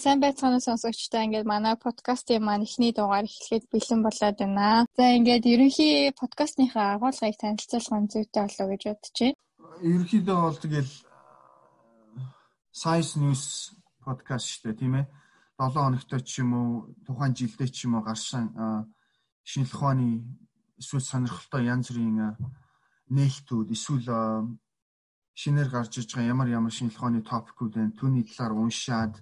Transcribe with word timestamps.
сайн 0.00 0.20
байцгаана 0.24 0.60
сонсогчдаа 0.64 1.26
ингээд 1.28 1.50
манай 1.52 1.76
подкастын 1.76 2.40
маань 2.40 2.64
эхний 2.64 2.92
дугаар 2.96 3.28
эхлэхэд 3.28 3.64
бэлэн 3.72 4.00
болоод 4.06 4.36
байна. 4.40 4.88
За 4.96 5.04
ингээд 5.18 5.44
ерөнхий 5.52 5.94
подкастныхаа 6.20 6.96
агуулгыг 6.96 7.36
танилцуулах 7.36 8.00
нь 8.00 8.10
зүйтэй 8.12 8.42
болов 8.48 8.68
гэж 8.72 8.82
бодож 8.88 9.16
байна. 9.20 9.36
Ерөнхийдөө 9.92 10.38
бол 10.40 10.58
тэгэл 10.64 10.92
Science 12.80 13.12
News 13.20 13.44
подкаст 14.00 14.46
шүү 14.48 14.62
дээ 14.72 14.80
тийм 14.80 14.94
ээ. 15.00 15.06
7 15.60 15.84
хоногтой 15.84 16.20
ч 16.24 16.32
юм 16.40 16.50
уу 16.56 16.68
тухайн 17.04 17.36
жилдээ 17.36 17.68
ч 17.68 17.84
юм 17.84 18.00
уу 18.00 18.04
гарсан 18.08 18.44
шинжлэх 19.44 19.76
ухааны 19.76 20.24
эсвэл 20.80 21.04
сонирхолтой 21.04 21.62
янз 21.68 21.92
бүрийн 21.92 22.40
нээлтүүд 23.12 23.68
эсвэл 23.76 24.08
шинээр 25.36 25.68
гарч 25.68 25.92
иж 26.00 26.08
байгаа 26.08 26.32
ямар 26.32 26.48
ямар 26.48 26.72
шинжлэх 26.72 26.96
ухааны 26.96 27.20
топикүүд 27.20 27.72
байна. 27.76 27.98
Түүний 28.00 28.24
талаар 28.24 28.56
уншаад 28.56 29.20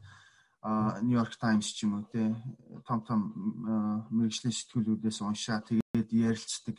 Нью-Йорк 0.62 1.38
Таймс 1.38 1.70
ч 1.70 1.86
юм 1.86 2.02
уу 2.02 2.04
те 2.10 2.34
том 2.82 3.00
том 3.06 3.20
мэрэгжлийн 4.10 4.54
сэтгүүлүүдээс 4.54 5.18
уншаа 5.22 5.62
тэгээд 5.62 6.10
ярилцдаг 6.10 6.76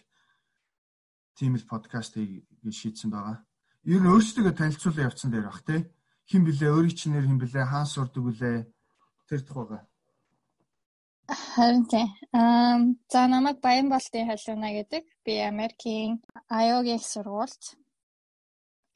тийм 1.40 1.56
л 1.56 1.64
подкастыг 1.64 2.44
шийдсэн 2.68 3.10
байгаа. 3.12 3.40
Ер 3.88 4.04
нь 4.04 4.12
өөрсдөө 4.12 4.52
танилцуулан 4.52 5.08
явцсан 5.08 5.32
дээр 5.32 5.48
бах 5.48 5.64
те. 5.64 5.88
Хин 6.28 6.44
блэ 6.44 6.68
өөрийн 6.68 6.98
чинээр 7.00 7.26
хин 7.32 7.40
блэ 7.40 7.64
хаан 7.64 7.88
сурдаг 7.88 8.24
үлээ 8.28 8.68
тэр 9.32 9.42
тухайга. 9.48 9.88
Харин 11.56 11.86
тийм. 11.88 12.08
Ам 12.36 13.00
за 13.08 13.32
намайг 13.32 13.58
Баянбалтын 13.64 14.28
халууна 14.28 14.70
гэдэг. 14.76 15.04
Би 15.24 15.34
Америкийн 15.52 16.20
Айогийн 16.52 17.00
сургуульд 17.00 17.64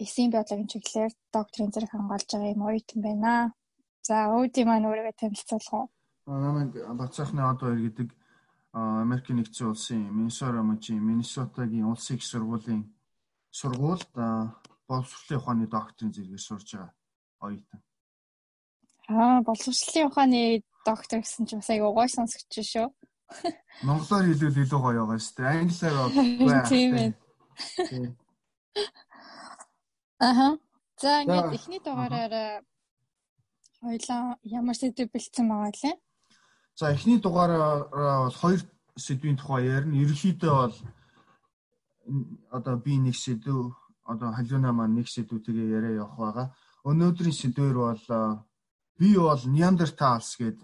эсийн 0.04 0.30
биологийн 0.32 0.68
чиглэлээр 0.68 1.14
докторийн 1.32 1.72
зэрэг 1.72 1.92
хамгаалж 1.94 2.28
байгаа 2.28 2.54
юм 2.56 2.68
оюутан 2.68 3.00
байна. 3.08 3.32
За 4.04 4.28
өөдий 4.36 4.68
маань 4.68 4.88
өөрийгөө 4.90 5.16
танилцуулах 5.16 5.74
уу? 5.74 5.88
Намайг 6.28 6.76
Бацаахны 7.00 7.40
од 7.48 7.60
хоёр 7.64 7.80
гэдэг 7.88 8.10
Америкийн 8.76 9.40
нэгдсэн 9.40 9.72
улсын 9.72 10.04
Миннесота 10.12 10.60
мужийн 10.60 11.00
Миннесотагийн 11.00 11.88
улсын 11.88 12.20
их 12.20 12.24
сургуулийн 12.28 12.84
сургуульд 13.52 14.12
боловсролын 14.88 15.40
ухааны 15.40 15.66
докторийн 15.72 16.12
зэрэгээр 16.12 16.44
сурж 16.44 16.68
байгаа 16.76 16.92
оюутан. 17.46 17.80
Аа, 19.08 19.40
боловсролын 19.48 20.08
ухааны 20.12 20.42
доктор 20.84 21.20
гэсэн 21.24 21.48
чинь 21.48 21.62
бас 21.64 21.70
аяга 21.70 21.96
гой 21.96 22.10
сонсогч 22.10 22.52
шүү. 22.60 22.88
Монголоор 23.88 24.26
хэлвэл 24.28 24.62
илүү 24.68 24.80
гоё 24.84 25.04
байгаа 25.08 25.20
шүү 25.24 25.36
дээ. 25.38 25.60
Англиар 25.64 25.96
бол 26.44 26.60
тийм 26.72 26.92
ээ. 27.00 27.12
Аха. 30.20 30.48
За 31.00 31.22
ингээд 31.24 31.56
эхний 31.56 31.80
дугаараар 31.80 32.64
Хоёлаа 33.84 34.40
ямар 34.48 34.76
сэдв 34.80 35.12
бэлдсэн 35.12 35.46
байгаа 35.52 35.72
лээ? 35.76 35.96
За 36.80 36.96
эхний 36.96 37.20
дугаараа 37.20 38.24
бол 38.24 38.38
хоёр 38.44 38.62
сэдвийн 38.96 39.38
тухай 39.38 39.68
ярина. 39.68 40.00
Ерөнхийдөө 40.04 40.54
бол 40.56 40.76
одоо 42.50 42.76
би 42.80 42.96
нэг 42.98 43.16
сэдв 43.20 43.76
одоо 44.08 44.32
халиуна 44.32 44.72
маань 44.72 44.96
нэг 44.96 45.08
сэдвүүдээ 45.12 45.68
яриа 45.78 46.00
явах 46.04 46.18
байгаа. 46.18 46.48
Өнөөдрийн 46.88 47.36
сэдвэр 47.36 47.76
бол 47.76 48.04
би 49.00 49.10
бол 49.20 49.44
Неандерталс 49.56 50.32
гээд 50.40 50.60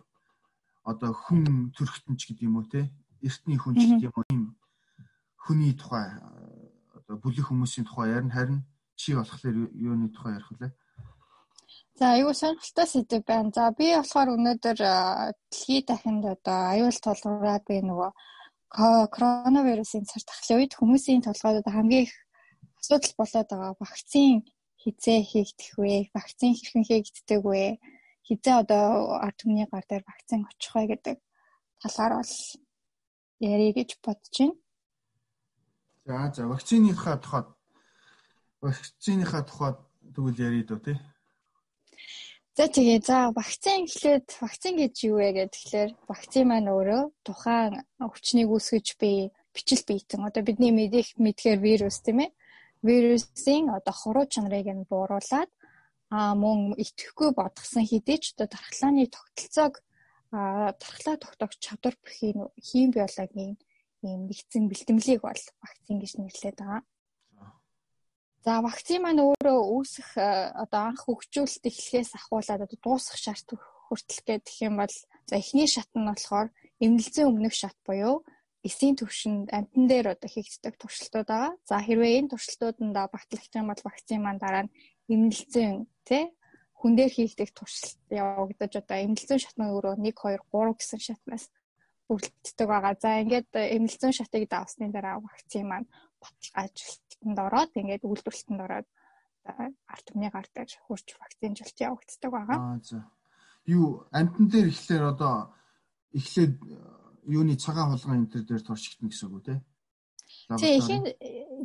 одоо 0.84 1.12
хүн 1.12 1.76
төрхтөнч 1.76 2.22
гэдэг 2.24 2.48
юм 2.48 2.58
уу 2.60 2.68
те 2.72 2.88
эртний 3.20 3.60
хүн 3.60 3.76
гэдэг 3.76 4.08
юм 4.08 4.16
уу 4.16 4.26
ийм 4.32 4.44
хүний 5.44 5.74
тухай 5.76 6.08
одоо 6.96 7.16
бүлэг 7.20 7.46
хүмүүсийн 7.48 7.86
тухай 7.88 8.16
ярина 8.16 8.34
харин 8.34 8.60
чи 8.96 9.16
болохоор 9.16 9.56
юуны 9.76 10.08
тухай 10.12 10.40
ярих 10.40 10.52
вэ? 10.56 10.72
За 12.00 12.14
аюу 12.16 12.32
сонирхолтой 12.32 12.88
сэдв 12.88 13.28
байна. 13.28 13.52
За 13.52 13.76
би 13.76 13.92
болохоор 13.92 14.30
өнөөдөр 14.40 14.80
дэлхийд 15.52 15.86
дахинд 15.92 16.24
одоо 16.32 16.72
аюул 16.72 16.96
тулгараад 16.96 17.64
би 17.68 17.84
нөгөө 17.84 18.12
коронавирусын 19.16 20.08
цар 20.08 20.24
тахлын 20.24 20.64
үед 20.64 20.80
хүмүүсийн 20.80 21.28
толгойд 21.28 21.68
хамгийн 21.68 22.08
их 22.08 22.16
асуудал 22.80 23.14
болоод 23.20 23.48
байгаа 23.52 23.76
вакцин 23.84 24.48
хизээ 24.80 25.20
хийгдэх 25.28 25.76
вэ? 25.76 26.08
Вакцин 26.16 26.56
хэрхэн 26.56 26.88
хийгддэг 26.88 27.44
вэ? 27.44 27.84
Хизээ 28.24 28.56
одоо 28.64 29.20
ард 29.20 29.36
түмний 29.44 29.68
гар 29.68 29.84
дээр 29.84 30.08
вакцин 30.08 30.48
очих 30.48 30.72
вэ 30.80 30.96
гэдэг 30.96 31.18
талаар 31.84 32.24
бол 32.24 32.36
ярих 33.44 33.76
гэж 33.76 33.90
бодож 34.00 34.36
байна. 34.40 34.56
За 36.08 36.32
за 36.32 36.48
вакциныхаа 36.48 37.20
тухайд 37.20 37.48
вакциныхаа 38.64 39.44
тухайд 39.44 39.78
тэгвэл 40.16 40.40
ярих 40.48 40.68
дөө 40.72 40.80
тий. 40.80 40.98
За 42.60 42.68
тэгээ 42.68 43.00
за 43.08 43.18
вакцин 43.32 43.88
гэхлээр 43.88 44.20
вакцин 44.44 44.74
гэж 44.84 44.96
юу 45.08 45.24
вэ 45.24 45.32
гэдэг 45.32 45.56
тэгэхээр 45.56 45.92
вакцин 46.12 46.46
маань 46.52 46.68
өөрөө 46.68 47.04
тухайн 47.24 47.88
өвчнийг 48.04 48.52
үүсгэж 48.52 49.00
бий 49.00 49.32
бичил 49.56 49.80
биетэн 49.88 50.28
одоо 50.28 50.44
бидний 50.44 50.76
мэдих 50.76 51.16
мэдхээр 51.24 51.60
вирус 51.64 52.04
тийм 52.04 52.20
ээ. 52.28 52.36
Вирусын 52.84 53.72
одоо 53.72 53.96
хуруу 53.96 54.28
чанарыг 54.28 54.68
нь 54.76 54.84
бууруулад 54.92 55.48
а 56.12 56.36
мөн 56.36 56.76
итгэхгүй 56.84 57.32
бодгсон 57.32 57.88
хэдий 57.88 58.20
ч 58.20 58.36
одоо 58.36 58.52
дархлааны 58.52 59.08
тогтолцоог 59.08 59.74
дархлаа 60.84 61.16
тогтоох 61.16 61.54
чадвар 61.64 61.96
бүхий 62.04 62.36
хийм 62.60 62.92
биологийн 62.92 63.56
ийм 64.04 64.28
нэгдсэн 64.28 64.68
бэлтгэлийг 64.68 65.24
бол 65.24 65.44
вакцин 65.64 65.96
гэж 66.04 66.12
нэрлэдэг 66.20 66.60
байгаа. 66.60 66.84
За 68.46 68.62
вакцин 68.64 69.04
маань 69.04 69.20
өөрөө 69.20 69.60
үүсэх 69.76 70.10
э, 70.16 70.56
одоо 70.64 70.82
анх 70.96 71.04
хөгжүүлэлт 71.04 71.64
эхлэхээс 71.70 72.16
ахуулаад 72.16 72.64
одоо 72.64 72.80
дуусах 72.80 73.20
шарт 73.20 73.52
хүртэл 73.52 74.24
гэх 74.24 74.58
юм 74.64 74.80
бол 74.80 74.96
за 75.28 75.36
эхний 75.36 75.68
шат 75.68 75.92
нь 75.92 76.08
болохоор 76.08 76.48
эмнэлзэн 76.80 77.28
өмнөх 77.28 77.52
шат 77.52 77.76
буюу 77.84 78.24
эсийн 78.64 78.96
төвшөнд 78.96 79.52
амтан 79.52 79.86
дээр 79.92 80.08
одоо 80.16 80.30
хийгддэг 80.32 80.76
туршилтууд 80.80 81.28
байгаа. 81.28 81.52
За 81.68 81.76
хэрвээ 81.84 82.18
энэ 82.20 82.32
туршилтууданд 82.32 82.96
багтлах 82.96 83.46
юм 83.60 83.68
бол 83.68 83.82
вакцин 83.84 84.22
маань 84.24 84.40
дараа 84.44 84.64
нь 84.64 84.74
эмнэлзэн 85.12 85.88
тий 86.08 86.24
хүн 86.80 86.94
дээр 86.96 87.12
хийгдэх 87.12 87.52
туршилт 87.52 88.00
явагдаж 88.08 88.72
одоо 88.80 88.98
эмнэлзэн 89.04 89.40
шат 89.44 89.56
нь 89.60 89.68
өөрөө 89.68 90.00
1 90.00 90.16
2 90.16 90.40
3 90.48 90.80
гэсэн 90.80 91.00
шатнаас 91.04 91.44
бүрддэг 92.10 92.68
байгаа. 92.68 92.98
За 92.98 93.22
ингээд 93.22 93.54
эмнэлзэн 93.54 94.14
шатыг 94.18 94.50
давсны 94.50 94.90
дараа 94.90 95.22
вакцин 95.22 95.70
маань 95.70 95.88
баталгаа 96.18 96.66
ажилтанд 96.66 97.38
ороод 97.38 97.72
ингээд 97.78 98.04
үйлдвэрлэлтэнд 98.10 98.62
ороод 98.66 98.88
арт 99.46 100.06
түмний 100.10 100.32
гар 100.34 100.48
дээр 100.50 100.70
хурж 100.90 101.08
вакцинжилт 101.22 101.78
явагддаг 101.78 102.32
байгаа. 102.34 102.58
Аа 102.58 102.80
за. 102.82 103.06
Юу 103.66 104.10
амтан 104.12 104.50
дээр 104.50 104.68
ихлээр 104.74 105.06
одоо 105.14 105.54
эхлээд 106.14 106.58
юуны 107.30 107.56
цагаан 107.56 107.94
хулгайн 107.94 108.26
энэ 108.26 108.32
төр 108.34 108.44
дээр 108.46 108.64
туршигдана 108.66 109.10
гэсэн 109.10 109.28
үг 109.30 109.36
үү 109.38 109.46
те? 109.46 109.56
Тий, 110.58 110.74
ихийн 110.78 111.04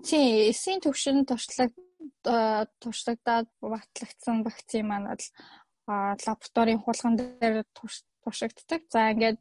тий, 0.04 0.26
эсийн 0.52 0.80
төвшин 0.80 1.24
туршлаг 1.24 1.72
туршлагдаад 2.24 3.48
батлагдсан 3.60 4.44
вакцин 4.44 4.88
маань 4.88 5.08
бол 5.08 5.24
лабораторийн 5.88 6.80
хулган 6.80 7.16
дээр 7.16 7.64
туршигддаг. 7.76 8.82
За 8.92 9.12
ингээд 9.12 9.40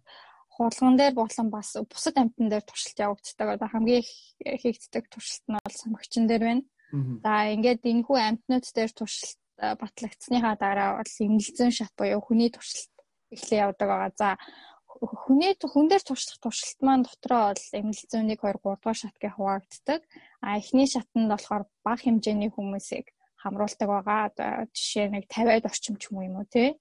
хуралган 0.54 0.96
дээр 0.98 1.14
болон 1.18 1.48
бас 1.50 1.70
бусад 1.90 2.16
амьтан 2.22 2.48
дээр 2.50 2.64
туршилт 2.66 3.00
явагддаг. 3.00 3.48
Одоо 3.58 3.68
хамгийн 3.70 4.06
их 4.06 4.62
хийгддэг 4.62 5.06
туршилт 5.10 5.46
нь 5.50 5.58
бол 5.58 5.76
самгчин 5.82 6.26
дээр 6.28 6.44
байна. 6.48 6.64
За 7.26 7.50
ингээд 7.54 7.82
энэхүү 7.84 8.18
амьтнууд 8.22 8.66
дээр 8.70 8.92
туршилт 8.94 9.40
батлагдсныхаа 9.58 10.56
дараа 10.58 10.90
бол 11.02 11.14
эмнэлзэн 11.26 11.72
шат 11.74 11.94
буюу 11.98 12.22
хүний 12.22 12.50
туршилт 12.54 12.94
эхлээ 13.34 13.64
явдаг 13.66 13.88
байгаа. 13.90 14.12
За 14.14 14.30
хүний 15.02 15.54
хүн 15.58 15.88
дээр 15.90 16.04
туршлах 16.06 16.40
туршилт 16.40 16.80
маань 16.86 17.06
дотроо 17.06 17.52
бол 17.52 17.66
эмнэлзэн 17.80 18.30
1 18.30 18.38
2 18.38 18.62
3 18.62 18.62
дугаар 18.62 18.98
шат 18.98 19.16
гэх 19.20 19.36
хуваагддаг. 19.36 20.02
А 20.46 20.58
эхний 20.62 20.88
шатнд 20.88 21.28
болохоор 21.30 21.64
бага 21.84 22.02
хэмжээний 22.04 22.52
хүмүүсийг 22.54 23.10
хамруулдаг 23.42 23.88
байгаа. 23.90 24.22
Одоо 24.30 24.52
жишээ 24.72 25.08
нэг 25.12 25.24
50-аад 25.28 25.66
орчим 25.68 25.96
ч 25.98 26.08
юм 26.08 26.16
уу 26.18 26.28
юм 26.30 26.36
уу 26.40 26.48
тий. 26.48 26.78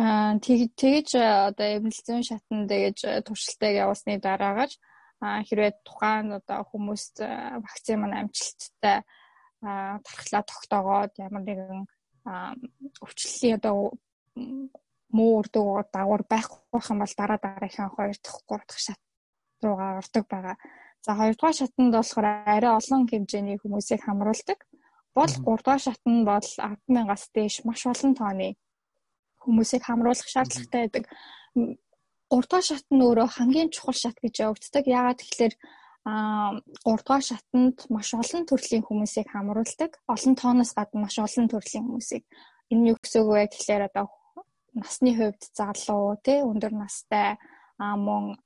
Аа 0.00 0.32
тэгэж 0.40 1.08
одоо 1.52 1.68
эмнэлзэн 1.76 2.24
шатан 2.24 2.64
тэгэж 2.72 2.98
туршилтыг 3.26 3.72
явуулсны 3.84 4.16
дараагаж 4.16 4.72
хэрвээ 5.20 5.72
тухайн 5.84 6.40
одоо 6.40 6.64
хүмүүст 6.70 7.20
вакцин 7.64 8.00
маань 8.00 8.18
амжилттай 8.20 9.04
тархлаа 9.60 10.42
тогтоогоод 10.48 11.12
ямар 11.26 11.42
нэгэн 11.44 11.80
өвчлөлийн 13.04 13.58
одоо 13.60 13.92
муу 15.16 15.32
үр 15.40 15.48
дагавар 15.52 16.24
байхгүй 16.32 16.80
юм 16.90 16.98
бол 17.04 17.14
дараа 17.20 17.38
дараагийн 17.44 17.92
2 17.92 18.24
дахь 18.24 18.40
3 18.48 18.64
дахь 18.68 18.82
шат 18.86 19.00
руугаа 19.60 20.00
ордог 20.00 20.24
байгаа. 20.32 20.56
За 21.04 21.12
2 21.12 21.36
дугаар 21.36 21.56
шатанд 21.60 21.92
болохоор 21.92 22.26
арай 22.54 22.72
олон 22.80 23.02
хэмжээний 23.04 23.60
хүмүүсийг 23.60 24.00
хамруулдаг. 24.04 24.58
Бол 25.16 25.28
3 25.28 25.44
дугаар 25.44 25.82
шатанд 25.84 26.22
бол 26.30 26.48
100000-аас 26.88 27.24
дээш 27.36 27.54
маш 27.68 27.84
олон 27.92 28.14
тооны 28.16 28.56
хүмүүсийг 29.42 29.82
хамруулах 29.84 30.28
шаардлагатай 30.28 30.80
байдаг. 30.86 31.04
3 32.30 32.46
дугаар 32.46 32.66
шат 32.66 32.86
нь 32.94 33.02
өөрөө 33.02 33.28
хамгийн 33.36 33.70
чухал 33.74 33.98
шат 33.98 34.16
гэж 34.22 34.34
явагддаг. 34.46 34.84
Яагаад 34.86 35.20
тэгэхээр 35.20 35.54
а 36.06 36.12
3 36.86 37.02
дугаар 37.02 37.24
шатанд 37.26 37.76
маш 37.90 38.08
олон 38.14 38.42
төрлийн 38.46 38.86
хүмүүсийг 38.86 39.28
хамруулдаг. 39.30 39.98
Олон 40.06 40.34
тооноос 40.38 40.72
гадна 40.78 41.04
маш 41.04 41.16
олон 41.18 41.46
төрлийн 41.50 41.84
хүмүүсийг 41.86 42.24
энэ 42.70 42.94
юу 42.94 42.98
гэсэн 43.02 43.20
үг 43.22 43.28
вэ 43.34 43.44
гэхээр 43.50 43.82
одоо 43.90 44.06
насны 44.78 45.10
хувьд 45.18 45.42
залуу 45.58 46.16
тий 46.22 46.38
өндөр 46.46 46.72
настай 46.78 47.34
а 47.82 47.96
мөн 47.98 48.38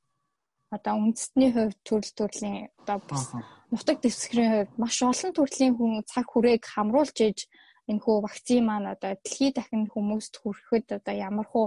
одоо 0.72 0.94
үндэстний 0.96 1.52
хувьд 1.52 1.78
төрөл 1.84 2.12
төрлийн 2.16 2.72
одоо 2.80 2.98
бас 3.04 3.24
нутаг 3.68 4.00
дэвсгэрийн 4.00 4.52
хувьд 4.52 4.72
маш 4.80 4.96
олон 5.04 5.32
төрлийн 5.36 5.74
хүн 5.76 5.92
цаг 6.08 6.26
хүрээг 6.32 6.64
хамруулж 6.64 7.16
иж 7.28 7.38
энэ 7.90 8.02
хүү 8.04 8.16
вакцин 8.24 8.64
маань 8.66 8.92
одоо 8.94 9.12
дэлхий 9.20 9.50
дахин 9.52 9.84
хүмүүст 9.92 10.34
хүрэхэд 10.40 10.86
одоо 10.98 11.14
ямар 11.28 11.46
хуу 11.52 11.66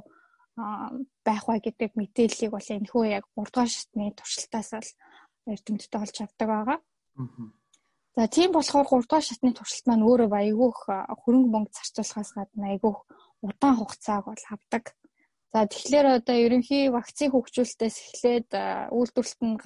байх 1.27 1.43
вэ 1.45 1.61
гэдэг 1.61 1.91
мэдээллийг 1.93 2.51
бол 2.53 2.69
энэ 2.75 2.89
хүү 2.89 3.03
яг 3.17 3.25
3 3.37 3.45
дугаар 3.45 3.69
шатны 3.69 4.05
туршилтаас 4.17 4.69
л 4.73 4.91
эрдэмтдээ 5.53 6.01
олж 6.01 6.17
авдаг 6.25 6.47
байгаа. 6.49 6.79
За 8.17 8.23
тийм 8.25 8.49
болохоор 8.51 8.87
3 8.89 9.05
дугаар 9.05 9.25
шатны 9.29 9.51
туршилт 9.53 9.85
маань 9.87 10.07
өөрөө 10.09 10.29
аягүйх 10.33 10.79
хөрөнгө 11.21 11.51
мөнгө 11.53 11.75
зарцуулахаас 11.77 12.31
гадна 12.33 12.65
аягүйх 12.73 12.99
удаан 13.45 13.75
хугацааг 13.77 14.23
бол 14.25 14.45
авдаг. 14.49 14.83
За 15.53 15.59
тэгэхээр 15.69 16.07
одоо 16.17 16.35
ерөнхий 16.45 16.89
вакцины 16.89 17.31
хөгжүүлэлтээс 17.31 17.97
эхлээд 18.01 18.49
үйлдвэрлэлт 18.97 19.41
нь 19.45 19.61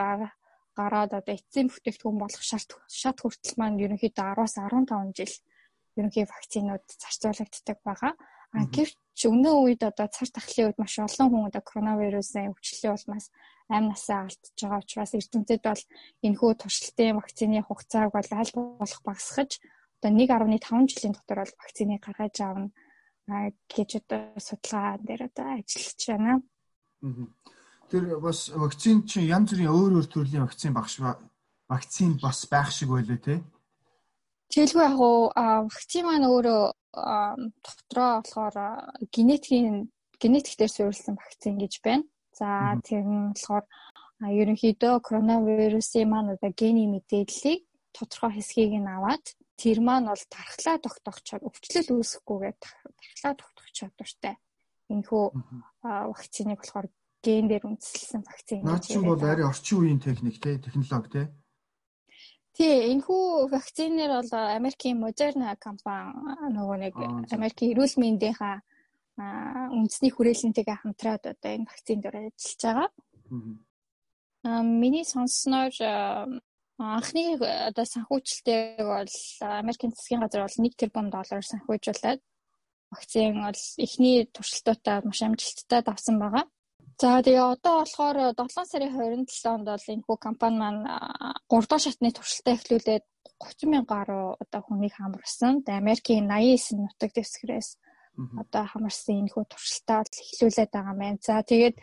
гараад 0.75 1.11
одоо 1.19 1.33
эцсийн 1.35 1.67
бүтээгдэхүүн 1.71 2.17
болох 2.19 2.43
шат 2.43 2.67
шат 3.01 3.17
хүртэл 3.19 3.55
маань 3.59 3.79
ерөнхийдөө 3.79 4.25
10-аас 4.35 4.55
15 4.59 5.15
жил 5.17 5.33
ерөнхий 5.97 6.25
вакцинууд 6.25 6.85
зарцуулагддаг 7.01 7.79
байгаа. 7.83 8.13
А 8.51 8.67
гэвч 8.67 9.19
өнөө 9.31 9.55
үед 9.63 9.81
одоо 9.87 10.07
цар 10.11 10.27
тахлын 10.27 10.67
үед 10.71 10.79
маш 10.79 10.99
олон 10.99 11.27
хүн 11.31 11.47
одоо 11.49 11.63
коронавирусын 11.63 12.51
өвчлөлийн 12.51 12.95
улмаас 12.95 13.31
амь 13.71 13.87
насаа 13.87 14.27
алдж 14.27 14.43
байгаа 14.59 14.83
учраас 14.83 15.15
эрдэмтэд 15.15 15.61
бол 15.63 15.83
энэхүү 16.27 16.51
туршилтын 16.59 17.15
вакцины 17.15 17.63
хугацааг 17.63 18.11
бол 18.11 18.29
аль 18.35 18.53
болох 18.55 19.01
багасгаж 19.07 19.51
одоо 20.03 20.11
1.5 20.11 20.91
жилийн 20.91 21.15
дотор 21.15 21.39
бол 21.43 21.59
вакциныг 21.63 22.01
гаргаж 22.03 22.35
аавна 22.43 22.67
гэж 23.71 23.89
одоо 24.01 24.21
судалгаа 24.35 24.97
дээр 24.99 25.21
одоо 25.29 25.47
ажиллаж 25.55 25.99
байна. 26.11 26.33
Тэр 27.89 28.03
бас 28.19 28.49
вакцин 28.49 29.07
чинь 29.07 29.31
янз 29.31 29.51
бүрийн 29.51 29.71
өөр 29.71 29.91
өөр 29.95 30.07
төрлийн 30.11 30.43
вакцин 30.43 30.73
багш 30.73 30.99
вакцин 31.71 32.19
бас 32.19 32.47
байх 32.51 32.71
шиг 32.71 32.89
байлээ 32.89 33.19
те. 33.23 33.35
Жишээлбэл 34.51 34.83
яг 34.83 34.99
уу 34.99 35.31
вакцин 35.71 36.03
маань 36.05 36.27
өөрөө 36.27 36.63
дотроо 36.91 38.11
болохоор 38.19 38.55
генетикийн 39.15 39.87
генетик 40.19 40.59
дээр 40.59 40.71
суурилсан 40.75 41.15
вакцин 41.15 41.55
гэж 41.55 41.79
байна. 41.79 42.03
За 42.35 42.75
тэр 42.83 43.07
нь 43.07 43.31
болохоор 43.31 43.63
ерөнхийдөө 44.19 44.99
коронавирусын 45.07 46.03
маань 46.11 46.35
одоо 46.35 46.51
гений 46.51 46.87
мэдээллийг 46.91 47.63
тодорхой 47.95 48.31
хэсгийг 48.35 48.75
нь 48.75 48.91
аваад 48.91 49.23
тэр 49.55 49.79
маань 49.79 50.11
бол 50.11 50.23
тархлаа 50.27 50.77
тогтоохчоор 50.83 51.47
өвчлөл 51.47 51.89
үүсэхгүйгээр 51.95 52.55
тархлаа 52.59 53.33
тогтоох 53.39 53.69
чадвартай. 53.71 54.35
Энэхүү 54.91 55.25
вакциныг 56.11 56.59
болохоор 56.59 56.87
ген 57.23 57.47
дээр 57.47 57.63
үндэслэсэн 57.71 58.21
вакцин. 58.27 58.67
Наад 58.67 58.83
чинь 58.83 59.07
бол 59.07 59.23
арай 59.23 59.47
орчин 59.47 59.79
үеийн 59.79 60.03
техник 60.03 60.43
те 60.43 60.59
технологи 60.59 61.07
те. 61.07 61.23
Тий, 62.57 62.91
энэхүү 62.91 63.47
вакцинаар 63.47 64.11
бол 64.19 64.31
Америкийн 64.59 64.99
Moderna 64.99 65.55
компани 65.55 66.11
нөгөө 66.51 66.77
нэг 66.83 66.93
Америкийн 67.31 67.71
эрүүл 67.71 67.95
мэндийнхаа 67.95 68.59
үндэсний 69.71 70.11
хүрээлэнтэйгээ 70.11 70.77
хамтраад 70.83 71.23
одоо 71.31 71.51
энэ 71.55 71.69
вакцин 71.71 71.99
дээр 72.03 72.15
ажиллаж 72.27 72.61
байгаа. 72.63 72.89
Аа 74.43 74.63
миний 74.63 75.05
сонссноор 75.07 75.75
анхны 76.81 77.23
одоо 77.39 77.85
санхүүжилтэйг 77.85 78.83
бол 78.83 79.15
Америкийн 79.61 79.95
засгийн 79.95 80.21
газар 80.21 80.43
бол 80.43 80.59
1 80.59 80.75
тэрбум 80.75 81.07
доллараар 81.07 81.45
санхүүжуулаад 81.47 82.19
вакцин 82.91 83.39
бол 83.45 83.61
эхний 83.85 84.25
туршилтуудаа 84.35 84.97
маш 85.07 85.21
амжилттай 85.23 85.81
давсан 85.87 86.19
байгаа. 86.19 86.45
За 87.01 87.17
тэгээ 87.25 87.41
одоо 87.57 87.81
болохоор 87.81 88.17
7 88.37 88.69
сарын 88.69 88.93
27-нд 89.25 89.65
бол 89.73 89.89
энэ 89.89 90.05
хүү 90.05 90.17
компани 90.21 90.57
маань 90.61 90.85
3 91.49 91.65
дахь 91.65 91.81
шатны 91.81 92.13
туршилтаа 92.13 92.53
эхлүүлээд 92.53 93.05
30 93.41 93.73
мянган 93.73 93.89
гаруй 93.89 94.37
одоо 94.37 94.61
хүнийг 94.61 94.93
хамарсан. 95.01 95.65
Тэгээ 95.65 95.81
Америкийн 95.81 96.29
89 96.29 96.77
нутаг 96.77 97.09
дэвсгэрээс 97.17 97.69
одоо 98.37 98.63
хамарсан 98.69 99.17
энэ 99.17 99.33
хүү 99.33 99.45
туршилтаа 99.49 99.97
бол 100.05 100.21
эхлүүлээд 100.21 100.71
байгаа 100.77 100.93
юм. 100.93 101.17
За 101.25 101.41
тэгээд 101.41 101.75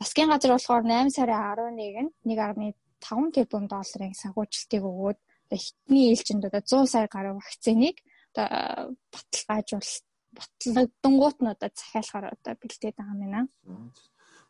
засгийн 0.00 0.32
газар 0.32 0.52
болохоор 0.56 0.84
8 0.88 1.16
сарын 1.16 1.40
11-нд 1.52 2.12
1.5 2.32 3.36
тэрбум 3.36 3.64
долларын 3.68 4.16
санхүүжилтийг 4.16 4.82
өгөөд 4.88 5.18
эхний 5.52 6.04
ээлжинд 6.16 6.48
одоо 6.48 6.64
100 6.64 6.92
сая 6.92 7.06
гаруй 7.12 7.36
вакциныг 7.36 7.96
одоо 8.32 8.96
баталгаажуул 9.12 9.90
батлагдангуут 10.32 11.38
нь 11.44 11.52
одоо 11.52 11.68
захиалахаар 11.76 12.26
одоо 12.32 12.52
бэлдээд 12.56 12.96
байгаа 12.96 13.12
юм 13.12 13.20
байна 13.20 13.40